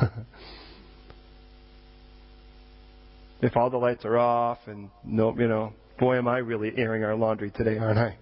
[3.43, 7.05] if all the lights are off and no, you know, boy, am I really airing
[7.05, 8.16] our laundry today, aren't I?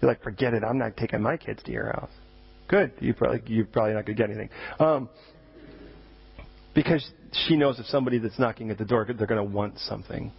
[0.00, 0.64] You're like, forget it.
[0.64, 2.10] I'm not taking my kids to your house.
[2.68, 2.92] Good.
[3.00, 4.48] You probably you're probably not gonna get anything.
[4.80, 5.08] Um,
[6.74, 7.08] because
[7.46, 10.32] she knows if somebody that's knocking at the door, they're going to want something.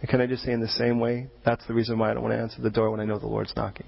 [0.00, 2.22] And can I just say in the same way, that's the reason why I don't
[2.22, 3.86] want to answer the door when I know the Lord's knocking.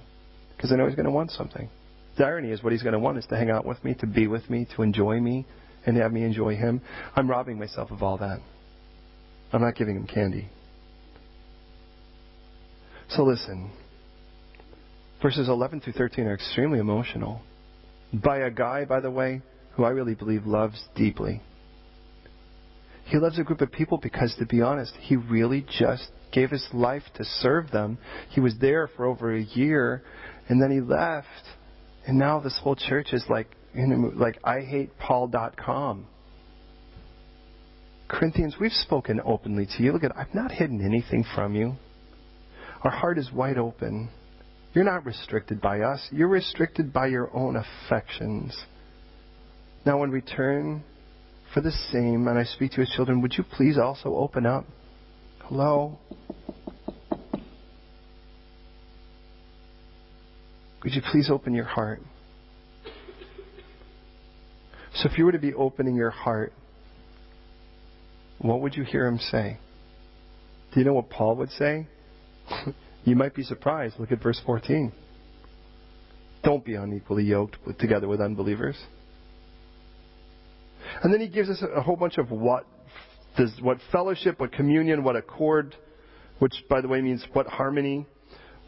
[0.56, 1.68] Because I know He's going to want something.
[2.16, 4.06] The irony is what He's going to want is to hang out with me, to
[4.06, 5.46] be with me, to enjoy me,
[5.84, 6.80] and have me enjoy Him.
[7.16, 8.40] I'm robbing myself of all that.
[9.52, 10.48] I'm not giving Him candy.
[13.10, 13.70] So listen.
[15.22, 17.40] Verses 11 through 13 are extremely emotional.
[18.12, 21.40] By a guy, by the way, who I really believe loves deeply.
[23.06, 26.66] He loves a group of people because, to be honest, he really just gave his
[26.72, 27.98] life to serve them.
[28.30, 30.02] He was there for over a year,
[30.48, 31.26] and then he left.
[32.06, 36.06] And now this whole church is like, you know, like IHatePaul.com.
[38.08, 39.92] Corinthians, we've spoken openly to you.
[39.92, 41.74] Look at, I've not hidden anything from you.
[42.82, 44.10] Our heart is wide open.
[44.74, 46.06] You're not restricted by us.
[46.10, 48.54] You're restricted by your own affections.
[49.86, 50.82] Now, when we turn
[51.54, 54.66] for the same and I speak to his children, would you please also open up?
[55.44, 55.98] Hello?
[60.84, 62.00] Would you please open your heart?
[64.94, 66.52] So, if you were to be opening your heart,
[68.38, 69.58] what would you hear him say?
[70.72, 71.86] Do you know what Paul would say?
[73.04, 73.98] you might be surprised.
[73.98, 74.92] Look at verse 14.
[76.44, 78.76] Don't be unequally yoked with, together with unbelievers.
[81.02, 82.66] And then he gives us a whole bunch of what
[83.38, 85.74] does what fellowship, what communion, what accord,
[86.40, 88.06] which by the way means what harmony,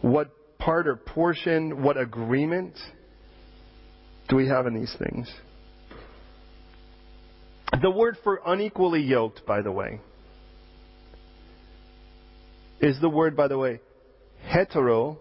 [0.01, 0.31] what
[0.67, 2.77] part or portion, what agreement
[4.29, 5.33] do we have in these things?
[7.81, 10.01] The word for unequally yoked, by the way,
[12.81, 13.81] is the word, by the way,
[14.43, 15.19] hetero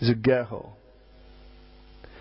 [0.00, 0.70] zugeho.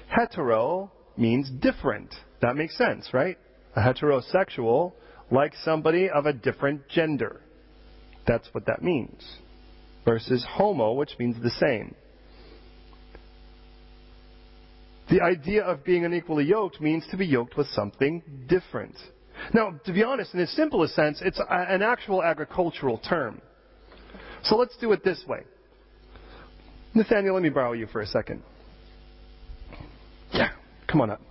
[0.10, 2.14] Hetero means different.
[2.42, 3.38] That makes sense, right?
[3.78, 4.94] a heterosexual
[5.30, 7.42] like somebody of a different gender.
[8.26, 9.24] That's what that means.
[10.04, 11.94] Versus homo, which means the same.
[15.10, 18.96] The idea of being unequally yoked means to be yoked with something different.
[19.54, 23.42] Now, to be honest, in its simplest sense, it's an actual agricultural term.
[24.44, 25.44] So let's do it this way.
[26.94, 28.42] Nathaniel, let me borrow you for a second.
[30.34, 30.50] Yeah,
[30.88, 31.22] come on up.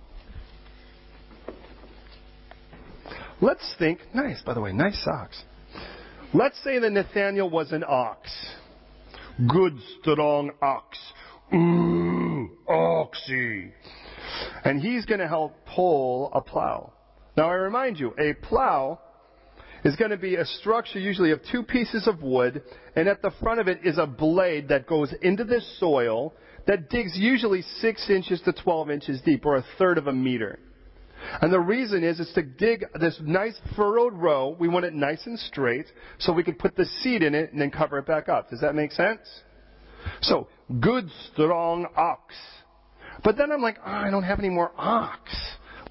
[3.41, 5.43] Let's think, nice, by the way, nice socks.
[6.33, 8.29] Let's say that Nathaniel was an ox.
[9.47, 10.97] Good, strong ox.
[11.53, 11.96] Ooh,
[12.67, 13.71] oxy.
[14.63, 16.93] And he's going to help pull a plow.
[17.35, 18.99] Now I remind you, a plow
[19.83, 22.63] is going to be a structure usually of two pieces of wood,
[22.95, 26.33] and at the front of it is a blade that goes into the soil
[26.65, 30.59] that digs usually 6 inches to 12 inches deep, or a third of a meter.
[31.41, 34.55] And the reason is, it's to dig this nice furrowed row.
[34.59, 35.85] We want it nice and straight,
[36.19, 38.49] so we could put the seed in it and then cover it back up.
[38.49, 39.21] Does that make sense?
[40.21, 40.47] So,
[40.79, 42.33] good, strong ox.
[43.23, 45.31] But then I'm like, oh, I don't have any more ox.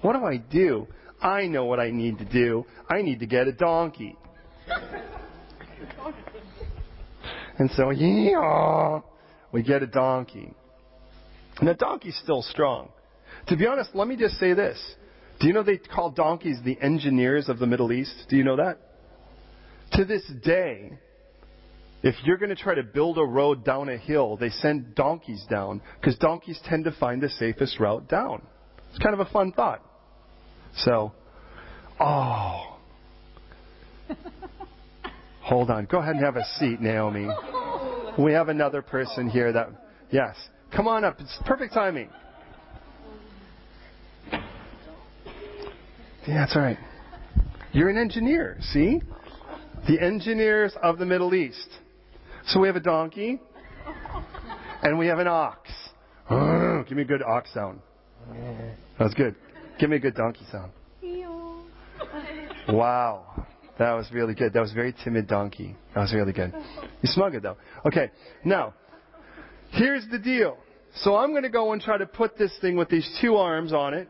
[0.01, 0.87] What do I do?
[1.21, 2.65] I know what I need to do.
[2.89, 4.15] I need to get a donkey.
[7.57, 9.01] and so, yeah,
[9.51, 10.53] we get a donkey.
[11.59, 12.89] And the donkey's still strong.
[13.47, 14.79] To be honest, let me just say this.
[15.39, 18.13] Do you know they call donkeys the engineers of the Middle East?
[18.29, 18.79] Do you know that?
[19.93, 20.97] To this day,
[22.03, 25.43] if you're going to try to build a road down a hill, they send donkeys
[25.49, 28.41] down because donkeys tend to find the safest route down.
[28.89, 29.83] It's kind of a fun thought.
[30.77, 31.11] So,
[31.99, 32.77] oh.
[35.41, 35.85] Hold on.
[35.85, 37.27] Go ahead and have a seat, Naomi.
[38.19, 39.69] We have another person here that,
[40.11, 40.35] yes.
[40.75, 41.19] Come on up.
[41.19, 42.09] It's perfect timing.
[46.27, 46.77] Yeah, that's all right.
[47.71, 49.01] You're an engineer, see?
[49.87, 51.69] The engineers of the Middle East.
[52.47, 53.39] So we have a donkey,
[54.81, 55.69] and we have an ox.
[56.29, 57.81] Oh, give me a good ox sound.
[58.97, 59.35] That was good.
[59.79, 60.71] Give me a good donkey sound.
[62.69, 63.45] Wow.
[63.79, 64.53] That was really good.
[64.53, 65.75] That was a very timid donkey.
[65.93, 66.53] That was really good.
[67.01, 67.57] You smell good though.
[67.85, 68.11] Okay.
[68.43, 68.73] Now,
[69.71, 70.57] here's the deal.
[70.95, 73.71] So I'm going to go and try to put this thing with these two arms
[73.71, 74.09] on it.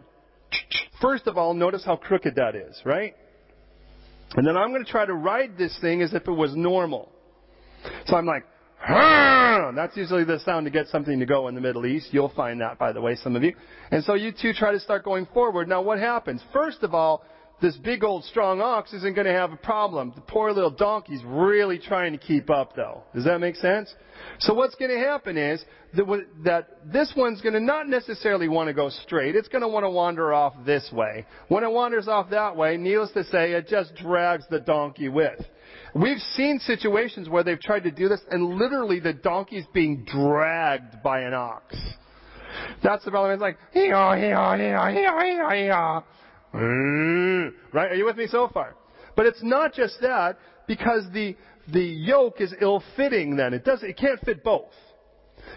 [1.02, 3.16] First of all, notice how crooked that is, right?
[4.36, 7.12] And then I'm going to try to ride this thing as if it was normal.
[8.06, 8.46] So I'm like!
[9.76, 12.10] That's usually the sound to get something to go in the Middle East.
[12.12, 13.54] You'll find that, by the way, some of you.
[13.92, 15.68] And so you two try to start going forward.
[15.68, 16.42] Now what happens?
[16.54, 17.24] First of all,
[17.60, 20.14] this big old strong ox isn't going to have a problem.
[20.16, 23.02] The poor little donkey's really trying to keep up though.
[23.16, 23.94] Does that make sense?
[24.40, 25.66] So what's going to happen is
[26.44, 29.36] that this one's going to not necessarily want to go straight.
[29.36, 31.26] It's going to want to wander off this way.
[31.48, 35.44] When it wanders off that way, needless to say, it just drags the donkey with.
[36.00, 41.02] We've seen situations where they've tried to do this and literally the donkey's being dragged
[41.02, 41.76] by an ox.
[42.84, 43.34] That's the problem.
[43.34, 46.04] It's like, hee-haw, hee-haw, hee-haw, hee-haw, hee-haw, hee-haw.
[46.54, 47.52] Mm.
[47.74, 47.92] Right?
[47.92, 48.76] Are you with me so far?
[49.16, 50.38] But it's not just that,
[50.68, 51.36] because the,
[51.72, 53.54] the yoke is ill-fitting then.
[53.54, 54.72] It does, it can't fit both.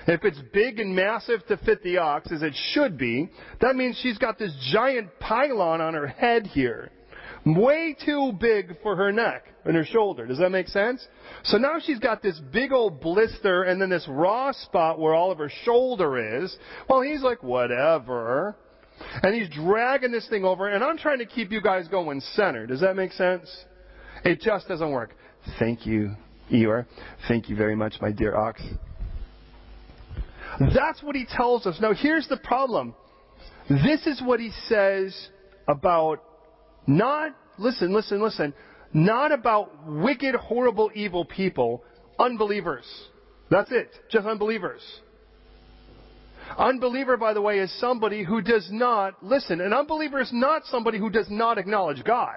[0.06, 3.28] If it's big and massive to fit the ox, as it should be,
[3.60, 6.90] that means she's got this giant pylon on her head here.
[7.46, 10.26] Way too big for her neck and her shoulder.
[10.26, 11.06] Does that make sense?
[11.44, 15.32] So now she's got this big old blister and then this raw spot where all
[15.32, 16.54] of her shoulder is.
[16.88, 18.56] Well, he's like, whatever.
[19.22, 22.66] And he's dragging this thing over, and I'm trying to keep you guys going center.
[22.66, 23.48] Does that make sense?
[24.24, 25.14] It just doesn't work.
[25.58, 26.14] Thank you,
[26.52, 26.84] Eeyore.
[27.26, 28.62] Thank you very much, my dear ox.
[30.74, 31.78] That's what he tells us.
[31.80, 32.94] Now, here's the problem.
[33.70, 35.28] This is what he says
[35.66, 36.22] about
[36.86, 38.54] not, listen, listen, listen,
[38.92, 41.84] not about wicked, horrible, evil people,
[42.18, 42.84] unbelievers.
[43.50, 43.90] That's it.
[44.10, 44.80] Just unbelievers.
[46.58, 49.60] Unbeliever, by the way, is somebody who does not listen.
[49.60, 52.36] An unbeliever is not somebody who does not acknowledge God.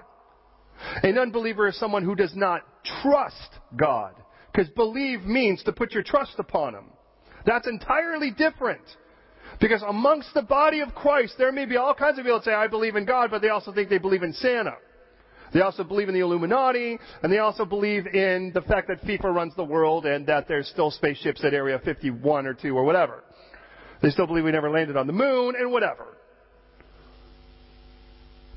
[1.01, 2.61] An unbeliever is someone who does not
[3.01, 4.13] trust God.
[4.51, 6.85] Because believe means to put your trust upon Him.
[7.45, 8.83] That's entirely different.
[9.59, 12.53] Because amongst the body of Christ, there may be all kinds of people that say,
[12.53, 14.75] I believe in God, but they also think they believe in Santa.
[15.53, 19.35] They also believe in the Illuminati, and they also believe in the fact that FIFA
[19.35, 23.23] runs the world and that there's still spaceships at Area 51 or 2 or whatever.
[24.01, 26.17] They still believe we never landed on the moon and whatever.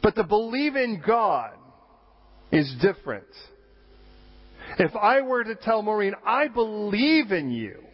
[0.03, 1.53] But to believe in God
[2.51, 3.27] is different.
[4.79, 7.86] If I were to tell Maureen, I believe in you,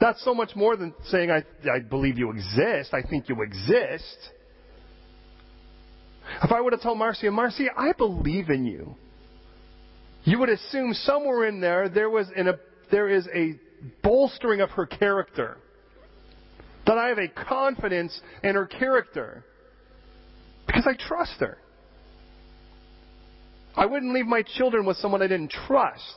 [0.00, 4.30] that's so much more than saying, I, I believe you exist, I think you exist.
[6.42, 8.96] If I were to tell Marcia, Marcia, I believe in you,
[10.24, 12.58] you would assume somewhere in there there was in a,
[12.90, 13.58] there is a
[14.02, 15.56] bolstering of her character.
[16.86, 19.44] That I have a confidence in her character.
[20.66, 21.58] Because I trust her.
[23.76, 26.16] I wouldn't leave my children with someone I didn't trust.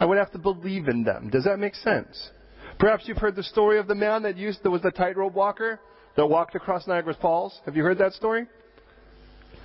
[0.00, 1.30] I would have to believe in them.
[1.30, 2.30] Does that make sense?
[2.78, 5.80] Perhaps you've heard the story of the man that used that was the tightrope walker
[6.16, 7.58] that walked across Niagara Falls.
[7.66, 8.46] Have you heard that story?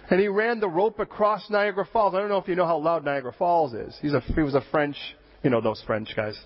[0.09, 2.13] And he ran the rope across Niagara Falls.
[2.13, 3.97] I don't know if you know how loud Niagara Falls is.
[4.01, 4.97] He's a, he was a French,
[5.43, 6.39] you know those French guys.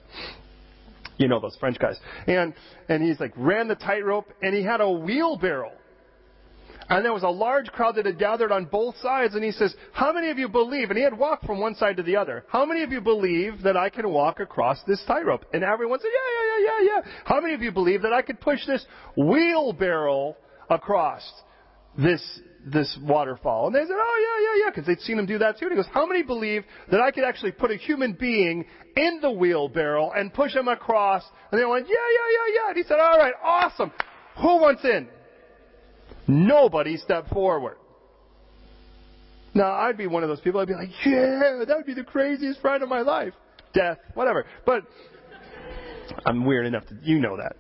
[1.18, 1.98] You know those French guys.
[2.28, 2.54] And,
[2.90, 5.72] and he's like, ran the tightrope, and he had a wheelbarrow.
[6.90, 9.76] And there was a large crowd that had gathered on both sides, and he says,
[9.92, 10.90] How many of you believe?
[10.90, 12.46] And he had walked from one side to the other.
[12.48, 15.46] How many of you believe that I can walk across this tightrope?
[15.54, 17.12] And everyone said, Yeah, yeah, yeah, yeah, yeah.
[17.26, 18.86] How many of you believe that I could push this
[19.18, 20.38] wheelbarrow
[20.70, 21.24] across
[21.98, 22.22] this
[22.72, 23.68] this waterfall.
[23.68, 25.66] And they said, oh, yeah, yeah, yeah, because they'd seen him do that too.
[25.66, 28.66] And he goes, how many believe that I could actually put a human being
[28.96, 31.24] in the wheelbarrow and push him across?
[31.52, 32.68] And they went, yeah, yeah, yeah, yeah.
[32.70, 33.92] And he said, all right, awesome.
[34.42, 35.08] Who wants in?
[36.28, 37.78] Nobody stepped forward.
[39.54, 40.60] Now, I'd be one of those people.
[40.60, 43.34] I'd be like, yeah, that would be the craziest ride of my life.
[43.74, 44.46] Death, whatever.
[44.66, 44.84] But
[46.26, 47.56] I'm weird enough to, you know that.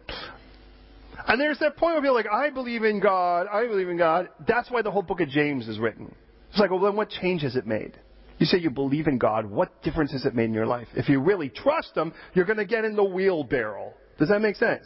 [1.28, 3.97] And there's that point where people are like, I believe in God, I believe in
[3.97, 4.30] God.
[4.47, 6.13] That's why the whole book of James is written.
[6.51, 7.99] It's like, well, then what change has it made?
[8.38, 10.88] You say you believe in God, what difference has it made in your life?
[10.93, 13.93] If you really trust Him, you're going to get in the wheelbarrow.
[14.20, 14.86] Does that make sense?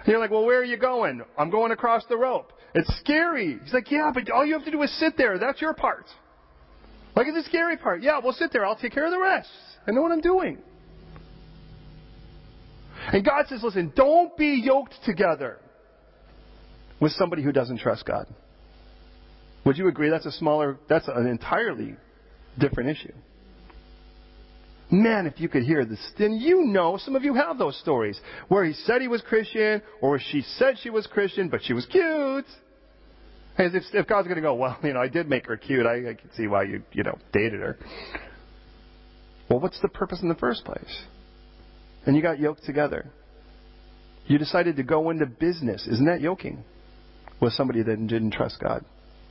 [0.00, 1.22] And you're like, well, where are you going?
[1.38, 2.52] I'm going across the rope.
[2.74, 3.58] It's scary.
[3.62, 5.38] He's like, yeah, but all you have to do is sit there.
[5.38, 6.06] That's your part.
[7.16, 8.02] Like, at the scary part.
[8.02, 8.64] Yeah, we'll sit there.
[8.64, 9.48] I'll take care of the rest.
[9.86, 10.58] I know what I'm doing.
[13.12, 15.58] And God says, listen, don't be yoked together
[17.00, 18.26] with somebody who doesn't trust God.
[19.64, 21.96] Would you agree that's a smaller, that's an entirely
[22.58, 23.12] different issue?
[24.90, 28.20] Man, if you could hear this, then you know, some of you have those stories
[28.48, 31.86] where he said he was Christian or she said she was Christian, but she was
[31.86, 32.46] cute.
[33.56, 35.86] As if, if God's going to go, well, you know, I did make her cute.
[35.86, 37.78] I, I can see why you, you know, dated her.
[39.48, 41.04] Well, what's the purpose in the first place?
[42.06, 43.10] and you got yoked together.
[44.26, 45.86] You decided to go into business.
[45.90, 46.64] Isn't that yoking?
[47.40, 48.84] With somebody that didn't trust God.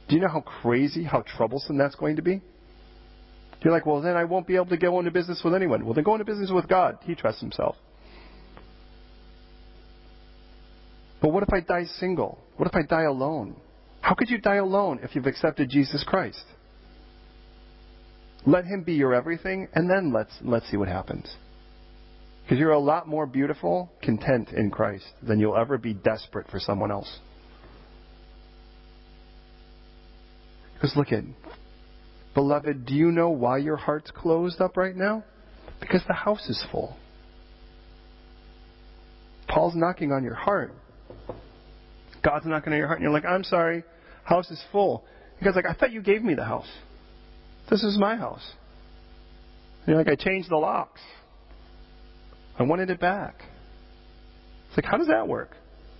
[0.07, 2.41] Do you know how crazy, how troublesome that's going to be?
[3.61, 5.85] You're like, well, then I won't be able to go into business with anyone.
[5.85, 6.97] Well, then go into business with God.
[7.01, 7.75] He trusts himself.
[11.21, 12.39] But what if I die single?
[12.55, 13.55] What if I die alone?
[14.01, 16.43] How could you die alone if you've accepted Jesus Christ?
[18.45, 21.29] Let him be your everything, and then let's, let's see what happens.
[22.43, 26.59] Because you're a lot more beautiful, content in Christ than you'll ever be desperate for
[26.59, 27.19] someone else.
[30.73, 31.25] Because look at,
[32.39, 35.25] beloved, do you know why your heart's closed up right now?
[35.81, 36.95] Because the house is full.
[39.49, 40.73] Paul's knocking on your heart.
[42.23, 43.83] God's knocking on your heart, and you're like, I'm sorry,
[44.23, 45.03] house is full.
[45.43, 46.69] God's like, I thought you gave me the house.
[47.69, 48.53] This is my house.
[49.79, 51.01] And you're like, I changed the locks.
[52.57, 53.35] I wanted it back.
[54.69, 55.57] It's like, how does that work?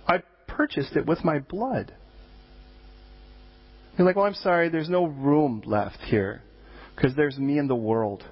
[0.08, 1.92] I purchased it with my blood.
[4.00, 6.40] You're like, well, I'm sorry, there's no room left here
[6.96, 8.24] because there's me in the world.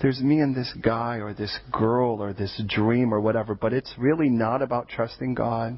[0.00, 3.92] There's me and this guy or this girl or this dream or whatever, but it's
[3.98, 5.76] really not about trusting God.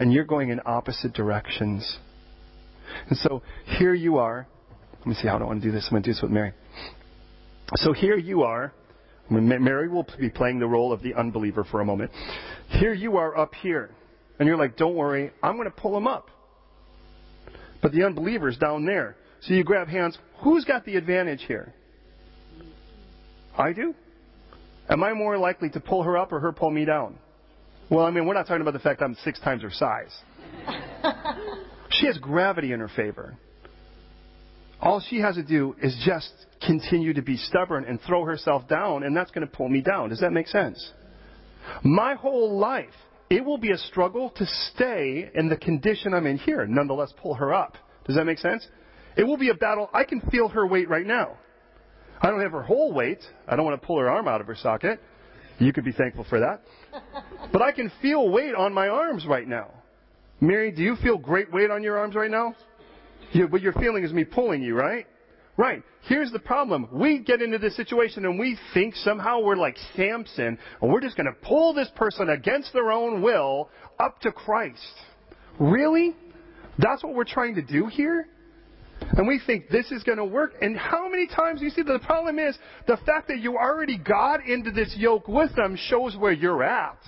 [0.00, 1.96] And you're going in opposite directions.
[3.08, 3.42] And so
[3.78, 4.48] here you are.
[4.98, 5.86] Let me see I don't want to do this.
[5.86, 6.54] I'm going to do this with Mary.
[7.76, 8.72] So here you are
[9.30, 12.10] Mary will be playing the role of the unbeliever for a moment.
[12.68, 13.90] Here you are up here,
[14.38, 16.28] and you're like, don't worry, I'm going to pull him up.
[17.80, 19.16] But the unbeliever's down there.
[19.42, 20.16] So you grab hands.
[20.42, 21.74] Who's got the advantage here?
[23.56, 23.94] I do?
[24.88, 27.18] Am I more likely to pull her up or her pull me down?
[27.90, 30.16] Well, I mean, we're not talking about the fact I'm six times her size.
[31.90, 33.36] she has gravity in her favor.
[34.80, 36.32] All she has to do is just
[36.64, 40.08] continue to be stubborn and throw herself down, and that's going to pull me down.
[40.08, 40.92] Does that make sense?
[41.84, 42.94] My whole life,
[43.32, 47.32] it will be a struggle to stay in the condition I'm in here, nonetheless pull
[47.34, 47.78] her up.
[48.04, 48.66] Does that make sense?
[49.16, 49.88] It will be a battle.
[49.94, 51.38] I can feel her weight right now.
[52.20, 53.20] I don't have her whole weight.
[53.48, 55.00] I don't want to pull her arm out of her socket.
[55.58, 56.62] You could be thankful for that.
[57.52, 59.70] But I can feel weight on my arms right now.
[60.40, 62.54] Mary, do you feel great weight on your arms right now?
[63.32, 65.06] You, what you're feeling is me pulling you, right?
[65.56, 65.82] Right.
[66.02, 66.88] Here's the problem.
[66.92, 71.16] We get into this situation and we think somehow we're like Samson and we're just
[71.16, 74.80] going to pull this person against their own will up to Christ.
[75.60, 76.16] Really?
[76.78, 78.26] That's what we're trying to do here?
[79.00, 80.54] And we think this is going to work.
[80.62, 84.46] And how many times you see the problem is the fact that you already got
[84.46, 86.98] into this yoke with them shows where you're at.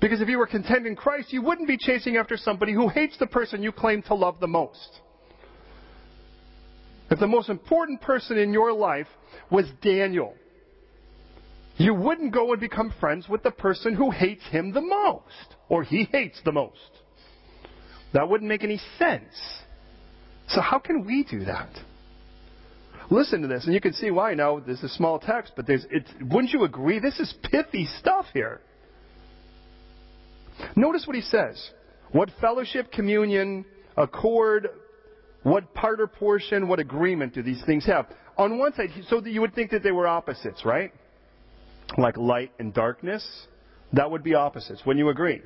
[0.00, 3.18] Because if you were content in Christ, you wouldn't be chasing after somebody who hates
[3.18, 5.00] the person you claim to love the most.
[7.10, 9.06] If the most important person in your life
[9.50, 10.34] was Daniel,
[11.76, 15.84] you wouldn't go and become friends with the person who hates him the most, or
[15.84, 16.90] he hates the most.
[18.12, 19.34] That wouldn't make any sense.
[20.48, 21.70] So, how can we do that?
[23.10, 24.58] Listen to this, and you can see why now.
[24.58, 25.86] This is small text, but there's,
[26.20, 26.98] wouldn't you agree?
[26.98, 28.60] This is pithy stuff here.
[30.76, 31.70] Notice what he says.
[32.12, 33.64] What fellowship, communion,
[33.96, 34.68] accord,
[35.42, 38.06] what part or portion, what agreement do these things have?
[38.36, 40.92] On one side, so that you would think that they were opposites, right?
[41.96, 43.26] Like light and darkness.
[43.92, 44.82] That would be opposites.
[44.84, 45.40] Wouldn't you agree?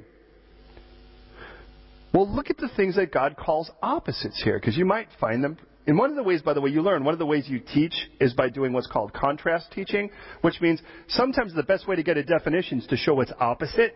[2.12, 5.56] Well, look at the things that God calls opposites here, because you might find them.
[5.86, 7.58] And one of the ways, by the way, you learn, one of the ways you
[7.58, 10.10] teach is by doing what's called contrast teaching,
[10.42, 13.94] which means sometimes the best way to get a definition is to show what's opposite.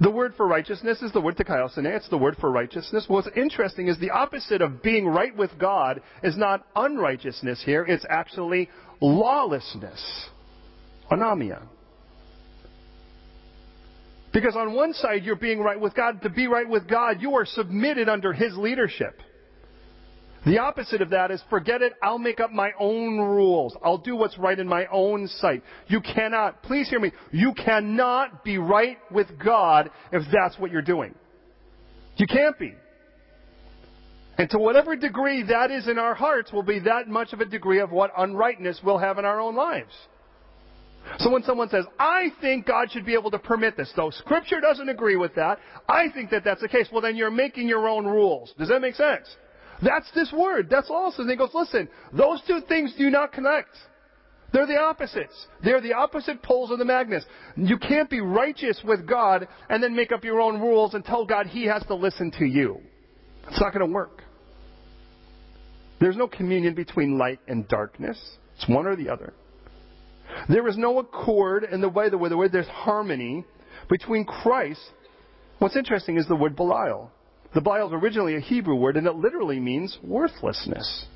[0.00, 1.84] The word for righteousness is the word dikaiosune.
[1.84, 3.04] It's the word for righteousness.
[3.06, 7.84] What's interesting is the opposite of being right with God is not unrighteousness here.
[7.86, 8.70] It's actually
[9.02, 10.28] lawlessness.
[11.10, 11.62] Anomia.
[14.32, 16.22] Because on one side, you're being right with God.
[16.22, 19.20] To be right with God, you are submitted under His leadership.
[20.46, 23.76] The opposite of that is forget it, I'll make up my own rules.
[23.84, 25.62] I'll do what's right in my own sight.
[25.88, 30.80] You cannot, please hear me, you cannot be right with God if that's what you're
[30.80, 31.14] doing.
[32.16, 32.74] You can't be.
[34.38, 37.44] And to whatever degree that is in our hearts will be that much of a
[37.44, 39.92] degree of what unrightness we'll have in our own lives.
[41.18, 44.60] So when someone says, I think God should be able to permit this, though Scripture
[44.60, 46.88] doesn't agree with that, I think that that's the case.
[46.90, 48.54] Well, then you're making your own rules.
[48.58, 49.28] Does that make sense?
[49.82, 50.68] That's this word.
[50.70, 51.22] That's also.
[51.22, 53.70] And he goes, listen, those two things do not connect.
[54.52, 55.46] They're the opposites.
[55.62, 57.24] They're the opposite poles of the magnets.
[57.56, 61.24] You can't be righteous with God and then make up your own rules and tell
[61.24, 62.80] God He has to listen to you.
[63.48, 64.22] It's not going to work.
[66.00, 68.18] There's no communion between light and darkness.
[68.56, 69.34] It's one or the other.
[70.48, 73.44] There is no accord in the way the way the way there's harmony
[73.88, 74.80] between Christ.
[75.58, 77.10] What's interesting is the word Belial.
[77.54, 81.06] The Belial is originally a Hebrew word, and it literally means worthlessness.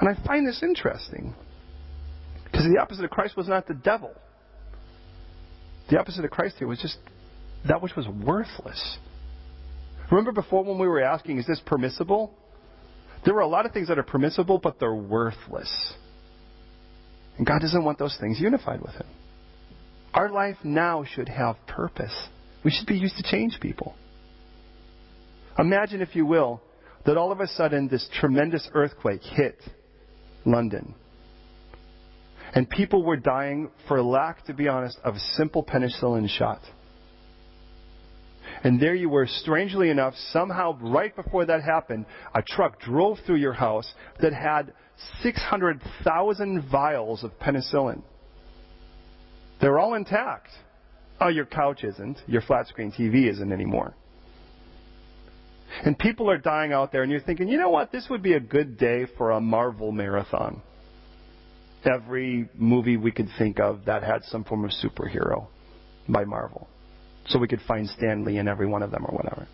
[0.00, 1.34] And I find this interesting.
[2.44, 4.14] Because the opposite of Christ was not the devil.
[5.90, 6.96] The opposite of Christ here was just
[7.66, 8.98] that which was worthless.
[10.10, 12.32] Remember before when we were asking, is this permissible?
[13.24, 15.94] There were a lot of things that are permissible, but they're worthless.
[17.36, 19.06] And God doesn't want those things unified with Him.
[20.14, 22.28] Our life now should have purpose.
[22.64, 23.94] We should be used to change people.
[25.58, 26.62] Imagine, if you will,
[27.04, 29.60] that all of a sudden this tremendous earthquake hit
[30.44, 30.94] London.
[32.54, 36.60] And people were dying for lack, to be honest, of a simple penicillin shot.
[38.64, 43.36] And there you were, strangely enough, somehow right before that happened, a truck drove through
[43.36, 44.72] your house that had
[45.22, 48.02] 600,000 vials of penicillin.
[49.60, 50.48] They're all intact.
[51.20, 52.18] Oh, your couch isn't.
[52.26, 53.94] Your flat screen TV isn't anymore.
[55.84, 57.92] And people are dying out there, and you're thinking, you know what?
[57.92, 60.62] This would be a good day for a Marvel marathon.
[61.84, 65.46] Every movie we could think of that had some form of superhero
[66.08, 66.68] by Marvel.
[67.26, 69.46] So we could find Stan Lee in every one of them or whatever.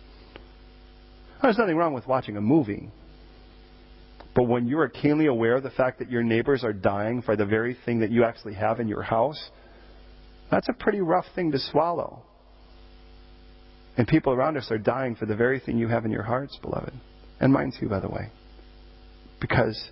[1.41, 2.89] There's nothing wrong with watching a movie.
[4.33, 7.45] But when you're keenly aware of the fact that your neighbors are dying for the
[7.45, 9.49] very thing that you actually have in your house,
[10.49, 12.23] that's a pretty rough thing to swallow.
[13.97, 16.57] And people around us are dying for the very thing you have in your hearts,
[16.61, 16.93] beloved.
[17.39, 18.29] And mine too, by the way.
[19.39, 19.89] Because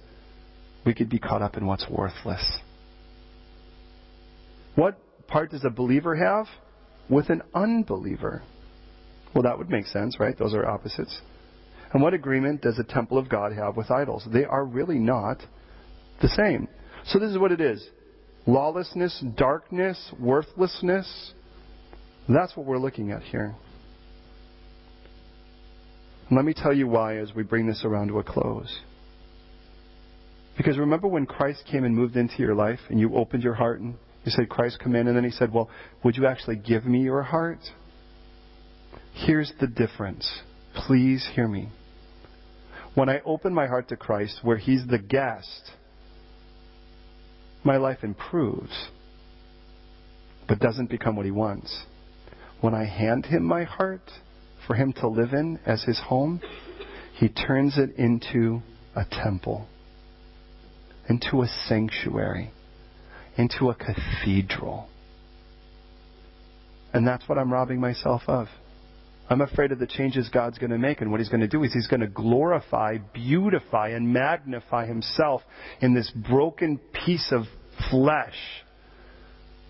[0.86, 2.60] we could be caught up in what's worthless.
[4.76, 4.98] What
[5.28, 6.48] part does a believer have
[7.10, 8.44] with an unbeliever?
[9.34, 10.38] Well, that would make sense, right?
[10.38, 11.22] Those are opposites.
[11.94, 14.28] And what agreement does the temple of God have with idols?
[14.32, 15.38] They are really not
[16.22, 16.68] the same.
[17.06, 17.88] So this is what it is
[18.46, 21.34] lawlessness, darkness, worthlessness.
[22.28, 23.56] That's what we're looking at here.
[26.32, 28.80] Let me tell you why as we bring this around to a close.
[30.58, 33.80] Because remember when Christ came and moved into your life and you opened your heart
[33.80, 35.70] and you said, Christ, come in, and then he said, Well,
[36.04, 37.60] would you actually give me your heart?
[39.14, 40.42] Here's the difference.
[40.88, 41.70] Please hear me.
[42.96, 45.72] When I open my heart to Christ, where he's the guest,
[47.64, 48.90] my life improves,
[50.48, 51.84] but doesn't become what he wants.
[52.62, 54.10] When I hand him my heart,
[54.68, 56.42] for him to live in as his home,
[57.16, 58.62] he turns it into
[58.96, 59.68] a temple,
[61.10, 62.52] into a sanctuary,
[63.38, 64.88] into a cathedral.
[66.94, 68.48] And that's what I'm robbing myself of.
[69.30, 71.64] I'm afraid of the changes God's going to make, and what He's going to do
[71.64, 75.42] is He's going to glorify, beautify, and magnify Himself
[75.82, 77.44] in this broken piece of
[77.90, 78.36] flesh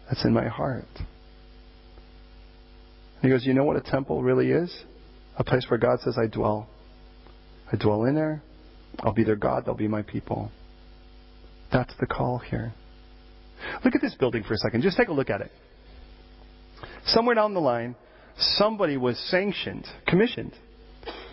[0.08, 0.86] that's in my heart.
[3.24, 4.72] He goes, You know what a temple really is?
[5.38, 6.68] A place where God says, I dwell.
[7.72, 8.44] I dwell in there.
[9.00, 10.52] I'll be their God, they'll be my people.
[11.72, 12.74] That's the call here.
[13.84, 14.84] Look at this building for a second.
[14.84, 15.52] Just take a look at it.
[17.06, 17.96] Somewhere down the line,
[18.38, 20.54] somebody was sanctioned, commissioned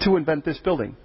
[0.02, 0.96] to invent this building.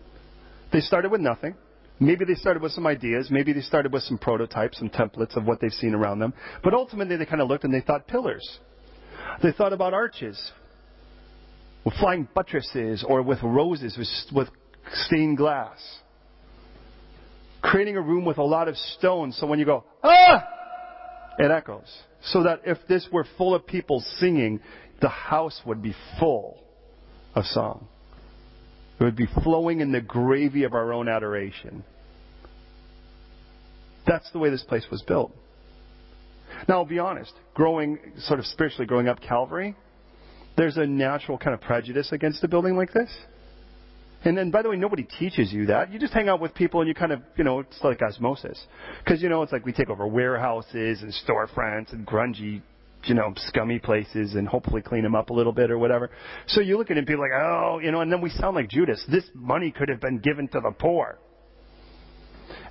[0.72, 1.56] They started with nothing.
[2.00, 3.30] Maybe they started with some ideas.
[3.32, 6.34] Maybe they started with some prototypes, some templates of what they've seen around them.
[6.64, 8.60] But ultimately, they kind of looked and they thought pillars.
[9.42, 10.52] They thought about arches
[11.86, 13.98] with flying buttresses or with roses
[14.34, 14.50] with,
[15.06, 15.80] stained glass.
[17.62, 20.44] Creating a room with a lot of stones so when you go, ah,
[21.40, 21.92] it echoes.
[22.24, 24.60] So that if this were full of people singing,
[25.02, 26.58] the house would be full
[27.36, 27.88] of song.
[29.00, 31.84] It would be flowing in the gravy of our own adoration.
[34.08, 35.36] That's the way this place was built.
[36.68, 39.76] Now, I'll be honest, growing, sort of spiritually growing up Calvary,
[40.58, 43.10] there's a natural kind of prejudice against a building like this.
[44.24, 45.94] And then, by the way, nobody teaches you that.
[45.94, 48.60] You just hang out with people and you kind of, you know, it's like osmosis.
[49.04, 52.62] Because, you know, it's like we take over warehouses and storefronts and grungy
[53.08, 56.10] you know, scummy places and hopefully clean them up a little bit or whatever.
[56.48, 58.56] So you look at it and be like, oh, you know, and then we sound
[58.56, 59.04] like Judas.
[59.10, 61.18] This money could have been given to the poor.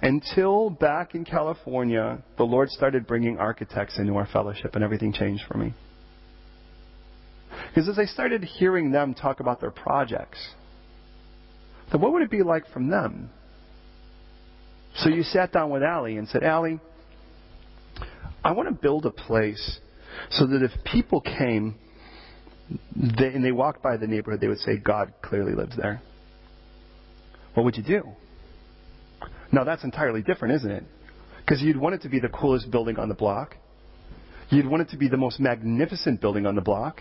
[0.02, 5.44] Until back in California, the Lord started bringing architects into our fellowship and everything changed
[5.48, 5.72] for me.
[7.74, 10.38] Because as I started hearing them talk about their projects,
[11.90, 13.30] then what would it be like from them?
[14.98, 16.78] So you sat down with Allie and said, Allie,
[18.44, 19.80] I want to build a place
[20.30, 21.74] so that if people came
[22.96, 26.00] they, and they walked by the neighborhood, they would say, God clearly lives there.
[27.54, 28.02] What would you do?
[29.50, 30.84] Now, that's entirely different, isn't it?
[31.40, 33.56] Because you'd want it to be the coolest building on the block.
[34.50, 37.00] You'd want it to be the most magnificent building on the block.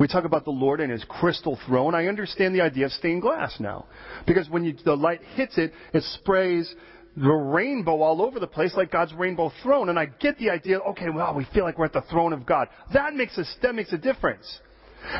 [0.00, 1.94] We talk about the Lord and His crystal throne.
[1.94, 3.84] I understand the idea of stained glass now.
[4.26, 6.74] Because when you, the light hits it, it sprays
[7.16, 9.90] the rainbow all over the place like God's rainbow throne.
[9.90, 12.46] And I get the idea, okay, well, we feel like we're at the throne of
[12.46, 12.68] God.
[12.94, 14.46] That makes a, that makes a difference.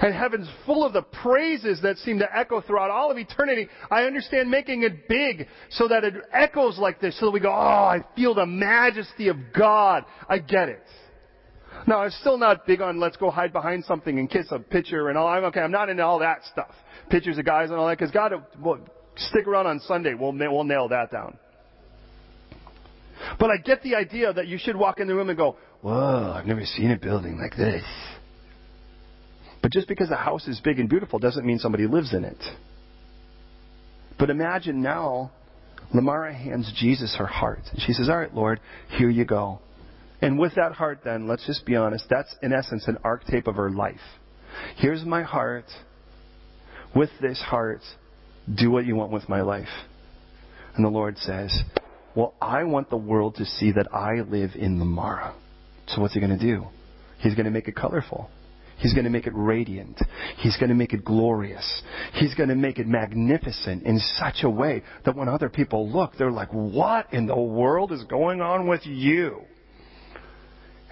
[0.02, 3.68] And heaven's full of the praises that seem to echo throughout all of eternity.
[3.90, 7.50] I understand making it big so that it echoes like this, so that we go,
[7.50, 10.04] oh, I feel the majesty of God.
[10.26, 10.82] I get it.
[11.86, 15.08] Now, I'm still not big on let's go hide behind something and kiss a picture
[15.08, 15.26] and all.
[15.26, 15.60] I'm okay.
[15.60, 16.70] I'm not into all that stuff.
[17.08, 18.80] Pictures of guys and all that, because God, will
[19.16, 20.14] stick around on Sunday.
[20.14, 21.38] We'll, we'll nail that down.
[23.38, 26.34] But I get the idea that you should walk in the room and go, whoa,
[26.36, 27.84] I've never seen a building like this.
[29.62, 32.42] But just because a house is big and beautiful doesn't mean somebody lives in it.
[34.18, 35.32] But imagine now,
[35.94, 37.60] Lamara hands Jesus her heart.
[37.78, 38.60] She says, All right, Lord,
[38.96, 39.60] here you go.
[40.22, 43.56] And with that heart, then, let's just be honest, that's in essence an archetype of
[43.56, 44.00] her life.
[44.76, 45.66] Here's my heart.
[46.94, 47.82] With this heart,
[48.52, 49.68] do what you want with my life.
[50.74, 51.62] And the Lord says,
[52.14, 55.34] well, I want the world to see that I live in Lamara.
[55.86, 56.66] So what's he going to do?
[57.18, 58.30] He's going to make it colorful.
[58.78, 60.00] He's going to make it radiant.
[60.38, 61.82] He's going to make it glorious.
[62.14, 66.14] He's going to make it magnificent in such a way that when other people look,
[66.18, 69.42] they're like, what in the world is going on with you?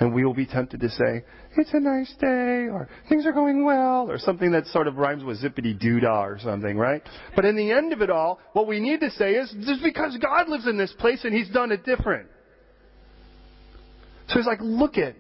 [0.01, 1.25] And we will be tempted to say,
[1.57, 5.25] it's a nice day, or things are going well, or something that sort of rhymes
[5.25, 7.03] with zippity doo-dah or something, right?
[7.35, 10.17] But in the end of it all, what we need to say is, just because
[10.19, 12.29] God lives in this place and He's done it different.
[14.29, 15.17] So He's like, look at,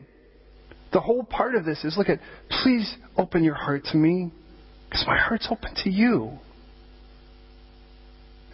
[0.92, 2.20] the whole part of this is look at,
[2.62, 4.30] please open your heart to me,
[4.88, 6.38] because my heart's open to you.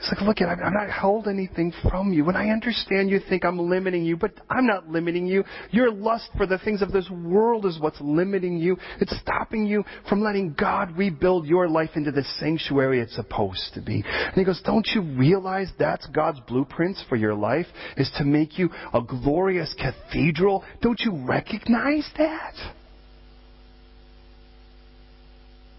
[0.05, 2.27] It's like, look, I'm not held anything from you.
[2.27, 5.45] When I understand you think I'm limiting you, but I'm not limiting you.
[5.71, 8.77] Your lust for the things of this world is what's limiting you.
[9.01, 13.81] It's stopping you from letting God rebuild your life into the sanctuary it's supposed to
[13.81, 14.05] be.
[14.07, 17.67] And he goes, don't you realize that's God's blueprints for your life?
[17.97, 20.65] Is to make you a glorious cathedral?
[20.83, 22.55] Don't you recognize that?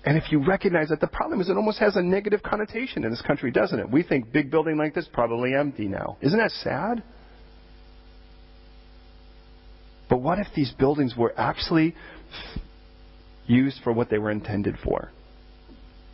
[0.06, 3.10] And if you recognize that, the problem is it almost has a negative connotation in
[3.10, 3.90] this country, doesn't it?
[3.90, 6.18] We think big building like this probably empty now.
[6.22, 7.04] Isn't that sad?
[10.08, 11.96] But what if these buildings were actually
[13.48, 15.12] used for what they were intended for?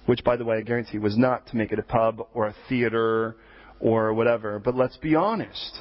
[0.06, 2.56] Which, by the way, I guarantee was not to make it a pub or a
[2.70, 3.36] theater
[3.82, 4.58] or whatever.
[4.58, 5.80] But let's be honest.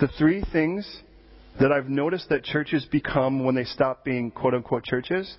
[0.00, 1.02] The three things
[1.60, 5.36] that I've noticed that churches become when they stop being quote unquote churches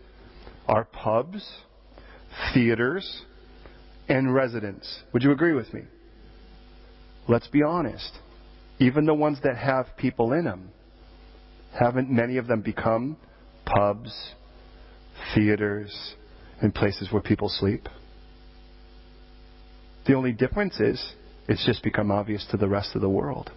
[0.68, 1.48] are pubs,
[2.54, 3.24] theaters,
[4.08, 5.02] and residents.
[5.14, 5.82] Would you agree with me?
[7.28, 8.12] Let's be honest.
[8.80, 10.70] Even the ones that have people in them,
[11.80, 13.18] haven't many of them become
[13.66, 14.34] pubs,
[15.34, 16.16] theaters,
[16.62, 17.88] and places where people sleep?
[20.06, 21.14] The only difference is
[21.48, 23.52] it's just become obvious to the rest of the world.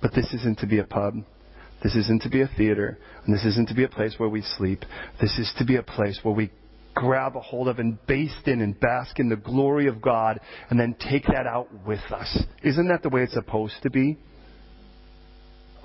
[0.00, 1.16] But this isn't to be a pub.
[1.82, 2.98] This isn't to be a theater.
[3.24, 4.84] And this isn't to be a place where we sleep.
[5.20, 6.50] This is to be a place where we
[6.94, 10.78] grab a hold of and baste in and bask in the glory of God and
[10.78, 12.44] then take that out with us.
[12.62, 14.18] Isn't that the way it's supposed to be?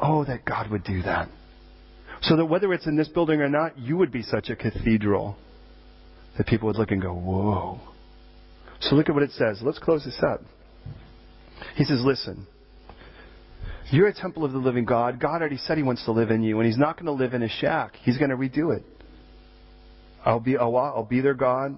[0.01, 1.29] Oh, that God would do that.
[2.21, 5.37] So that whether it's in this building or not, you would be such a cathedral
[6.37, 7.79] that people would look and go, whoa.
[8.81, 9.61] So look at what it says.
[9.61, 10.41] Let's close this up.
[11.75, 12.47] He says, listen.
[13.91, 15.19] You're a temple of the living God.
[15.19, 17.33] God already said He wants to live in you, and He's not going to live
[17.33, 17.93] in a shack.
[18.03, 18.83] He's going to redo it.
[20.23, 20.93] I'll be oh, Allah.
[20.95, 21.77] I'll be their God.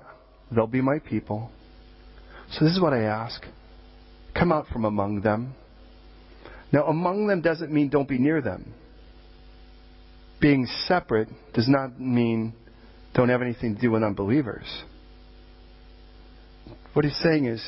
[0.52, 1.52] They'll be my people.
[2.52, 3.44] So this is what I ask:
[4.34, 5.54] Come out from among them.
[6.72, 8.74] Now, among them doesn't mean don't be near them.
[10.40, 12.54] Being separate does not mean
[13.14, 14.66] don't have anything to do with unbelievers.
[16.94, 17.68] What he's saying is,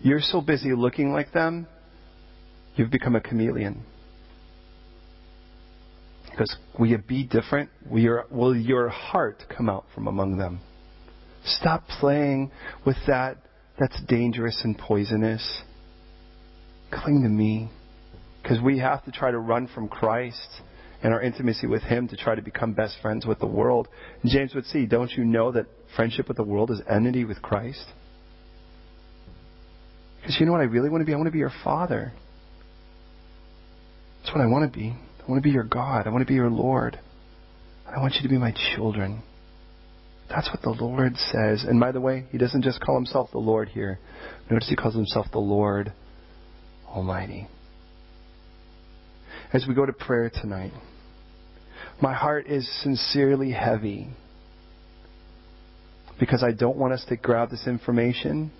[0.00, 1.66] you're so busy looking like them,
[2.76, 3.82] you've become a chameleon.
[6.30, 7.70] Because will you be different?
[7.90, 10.60] Will your, will your heart come out from among them?
[11.44, 12.50] Stop playing
[12.84, 13.38] with that.
[13.78, 15.62] That's dangerous and poisonous.
[16.92, 17.70] Cling to me.
[18.42, 20.60] Because we have to try to run from Christ
[21.02, 23.88] and our intimacy with Him to try to become best friends with the world.
[24.22, 27.40] And James would see, don't you know that friendship with the world is enmity with
[27.40, 27.84] Christ?
[30.20, 31.12] Because you know what I really want to be?
[31.12, 32.12] I want to be your father.
[34.26, 34.88] That's what I want to be.
[34.88, 36.08] I want to be your God.
[36.08, 36.98] I want to be your Lord.
[37.86, 39.22] I want you to be my children.
[40.28, 41.62] That's what the Lord says.
[41.62, 44.00] And by the way, He doesn't just call Himself the Lord here.
[44.50, 45.92] Notice He calls Himself the Lord
[46.88, 47.46] Almighty.
[49.52, 50.72] As we go to prayer tonight,
[52.02, 54.08] my heart is sincerely heavy
[56.18, 58.50] because I don't want us to grab this information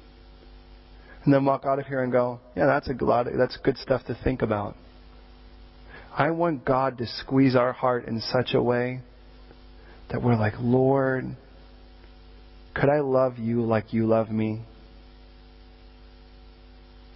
[1.25, 3.27] and then walk out of here and go, yeah, that's a lot.
[3.27, 4.77] Of, that's good stuff to think about.
[6.17, 9.01] I want God to squeeze our heart in such a way
[10.11, 11.37] that we're like, Lord,
[12.75, 14.62] could I love you like you love me?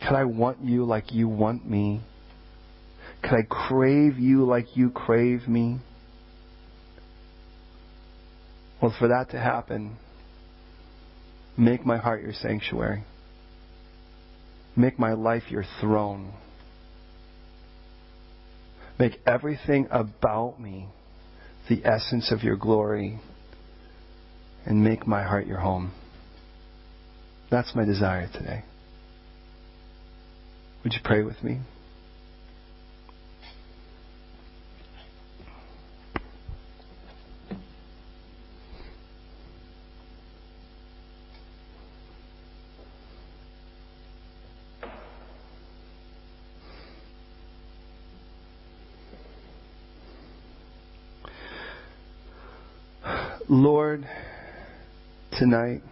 [0.01, 2.03] Could I want you like you want me?
[3.23, 5.79] Could I crave you like you crave me?
[8.83, 9.97] Well, for that to happen,
[11.57, 13.05] make my heart your sanctuary.
[14.77, 16.33] Make my life your throne.
[19.01, 20.87] Make everything about me
[21.71, 23.19] the essence of your glory
[24.67, 25.93] and make my heart your home.
[27.51, 28.63] That's my desire today.
[30.85, 31.61] Would you pray with me?
[54.01, 54.09] Lord,
[55.39, 55.83] tonight,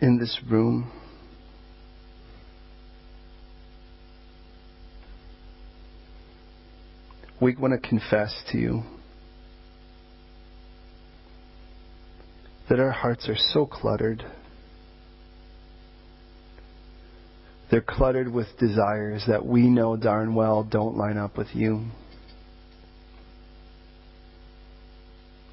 [0.00, 0.90] in this room,
[7.40, 8.82] we want to confess to you
[12.68, 14.24] that our hearts are so cluttered.
[17.76, 21.84] They're cluttered with desires that we know darn well don't line up with you.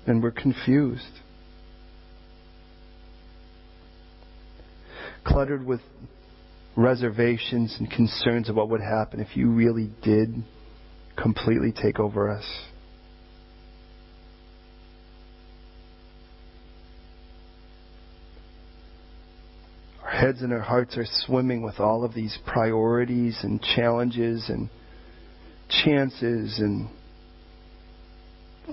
[0.07, 1.19] And we're confused.
[5.25, 5.81] Cluttered with
[6.77, 10.33] reservations and concerns of what would happen if you really did
[11.21, 12.45] completely take over us.
[20.23, 24.69] Heads and our hearts are swimming with all of these priorities and challenges and
[25.67, 26.87] chances and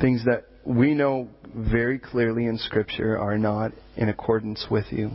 [0.00, 5.10] things that we know very clearly in Scripture are not in accordance with you.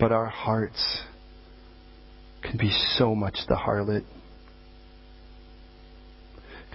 [0.00, 1.02] But our hearts
[2.42, 4.04] can be so much the harlot,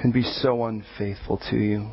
[0.01, 1.91] can be so unfaithful to you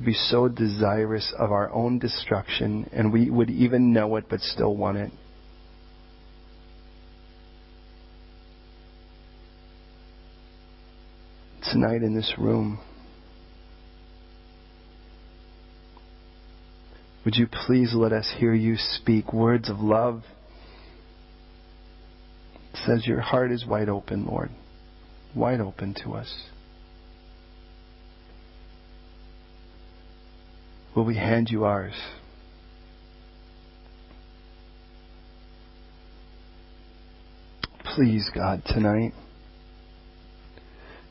[0.00, 4.40] could be so desirous of our own destruction, and we would even know it but
[4.40, 5.12] still want it.
[11.70, 12.78] Tonight in this room,
[17.26, 20.22] would you please let us hear you speak words of love?
[22.72, 24.48] It says your heart is wide open, Lord,
[25.36, 26.46] wide open to us.
[30.94, 31.94] Will we hand you ours?
[37.84, 39.12] Please, God, tonight,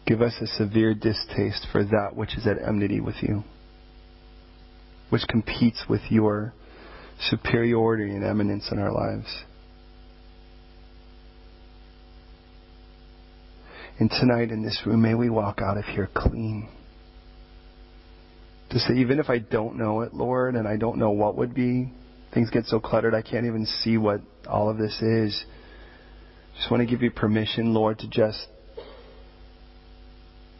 [0.05, 3.43] give us a severe distaste for that which is at enmity with you,
[5.09, 6.53] which competes with your
[7.19, 9.43] superiority and eminence in our lives.
[13.99, 16.69] And tonight in this room, may we walk out of here clean.
[18.71, 21.55] To say, even if I don't know it, Lord, and I don't know what would
[21.55, 21.91] be,
[22.33, 25.43] things get so cluttered I can't even see what all of this is.
[26.55, 28.47] Just want to give you permission, Lord, to just,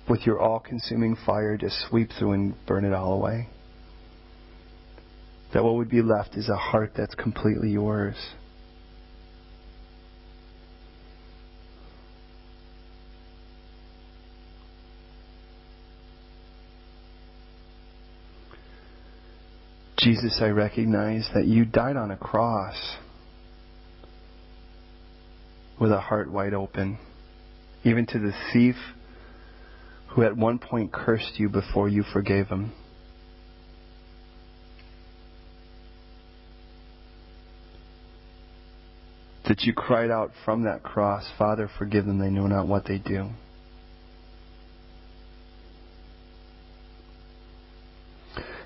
[0.09, 3.47] with your all consuming fire, just sweep through and burn it all away.
[5.53, 8.15] That what would be left is a heart that's completely yours.
[19.99, 22.95] Jesus, I recognize that you died on a cross
[25.79, 26.97] with a heart wide open,
[27.83, 28.75] even to the thief
[30.09, 32.71] who at one point cursed you before you forgave him.
[39.47, 42.99] That you cried out from that cross, Father, forgive them, they know not what they
[42.99, 43.29] do.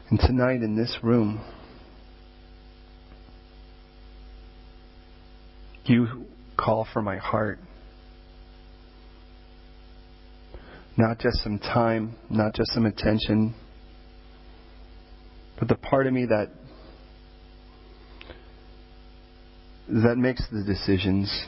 [0.09, 1.41] And tonight in this room,
[5.85, 6.25] you
[6.57, 7.59] call for my heart.
[10.95, 13.55] Not just some time, not just some attention,
[15.57, 16.49] but the part of me that
[19.87, 21.47] that makes the decisions.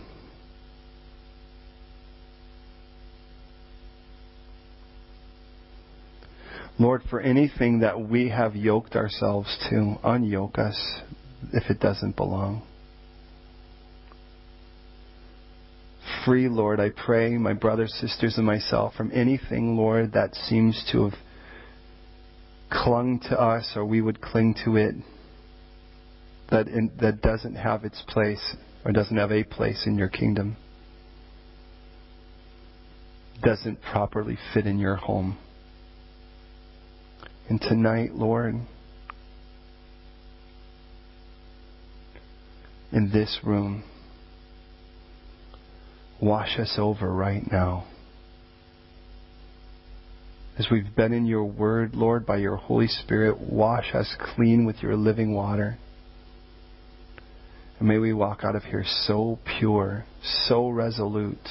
[6.78, 11.02] Lord, for anything that we have yoked ourselves to, unyoke us
[11.54, 12.64] if it doesn't belong.
[16.26, 16.80] free, Lord.
[16.80, 21.20] I pray, my brothers, sisters, and myself, from anything, Lord, that seems to have
[22.72, 24.96] clung to us or we would cling to it
[26.50, 30.58] that, in, that doesn't have its place or doesn't have a place in your kingdom,
[33.44, 35.38] doesn't properly fit in your home.
[37.50, 38.56] And tonight, Lord,
[42.92, 43.84] in this room,
[46.22, 47.86] Wash us over right now.
[50.58, 54.82] As we've been in your word, Lord, by your Holy Spirit, wash us clean with
[54.82, 55.78] your living water.
[57.80, 60.06] And may we walk out of here so pure,
[60.48, 61.50] so resolute.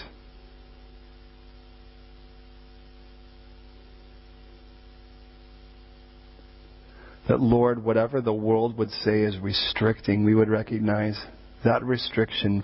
[7.28, 11.18] That, Lord, whatever the world would say is restricting, we would recognize
[11.64, 12.62] that restriction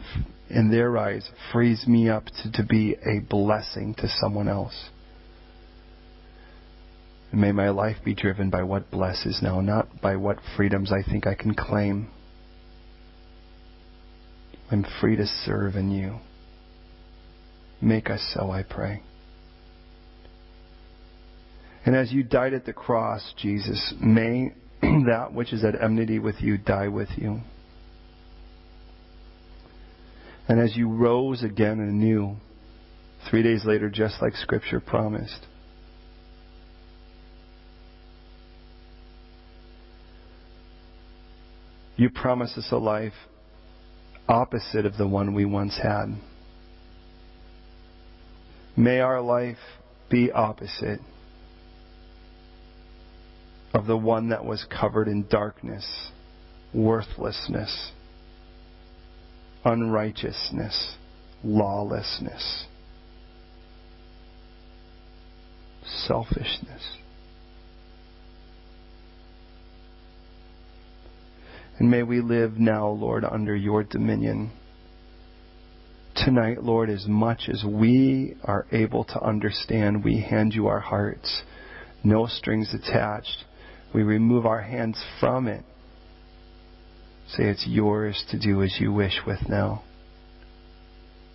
[0.51, 4.91] in their eyes frees me up to, to be a blessing to someone else.
[7.33, 11.09] And may my life be driven by what blesses now, not by what freedoms I
[11.09, 12.11] think I can claim.
[14.71, 16.19] I'm free to serve in you.
[17.81, 19.03] Make us so, I pray.
[21.85, 24.53] And as you died at the cross, Jesus, may
[24.83, 27.41] that which is at enmity with you die with you.
[30.49, 32.37] And as you rose again anew,
[33.31, 35.47] three days later, just like Scripture promised,
[41.97, 43.13] you promise us a life
[44.29, 46.07] opposite of the one we once had.
[48.77, 49.59] May our life
[50.11, 51.01] be opposite
[53.73, 56.11] of the one that was covered in darkness,
[56.75, 57.93] worthlessness,
[59.65, 60.97] unrighteousness,
[61.45, 62.67] lawlessness,
[65.85, 66.97] selfishness.
[71.79, 74.51] And may we live now, Lord, under your dominion.
[76.15, 81.43] Tonight, Lord, as much as we are able to understand, we hand you our hearts.
[82.05, 83.45] No strings attached.
[83.95, 85.65] We remove our hands from it
[87.37, 89.83] Say it's yours to do as you wish with now.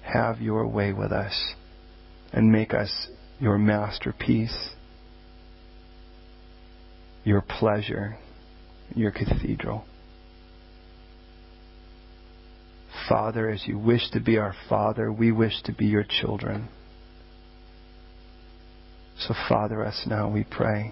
[0.01, 1.53] Have your way with us
[2.33, 3.07] and make us
[3.39, 4.71] your masterpiece,
[7.23, 8.17] your pleasure,
[8.93, 9.85] your cathedral.
[13.07, 16.67] Father, as you wish to be our Father, we wish to be your children.
[19.17, 20.91] So, Father us now, we pray.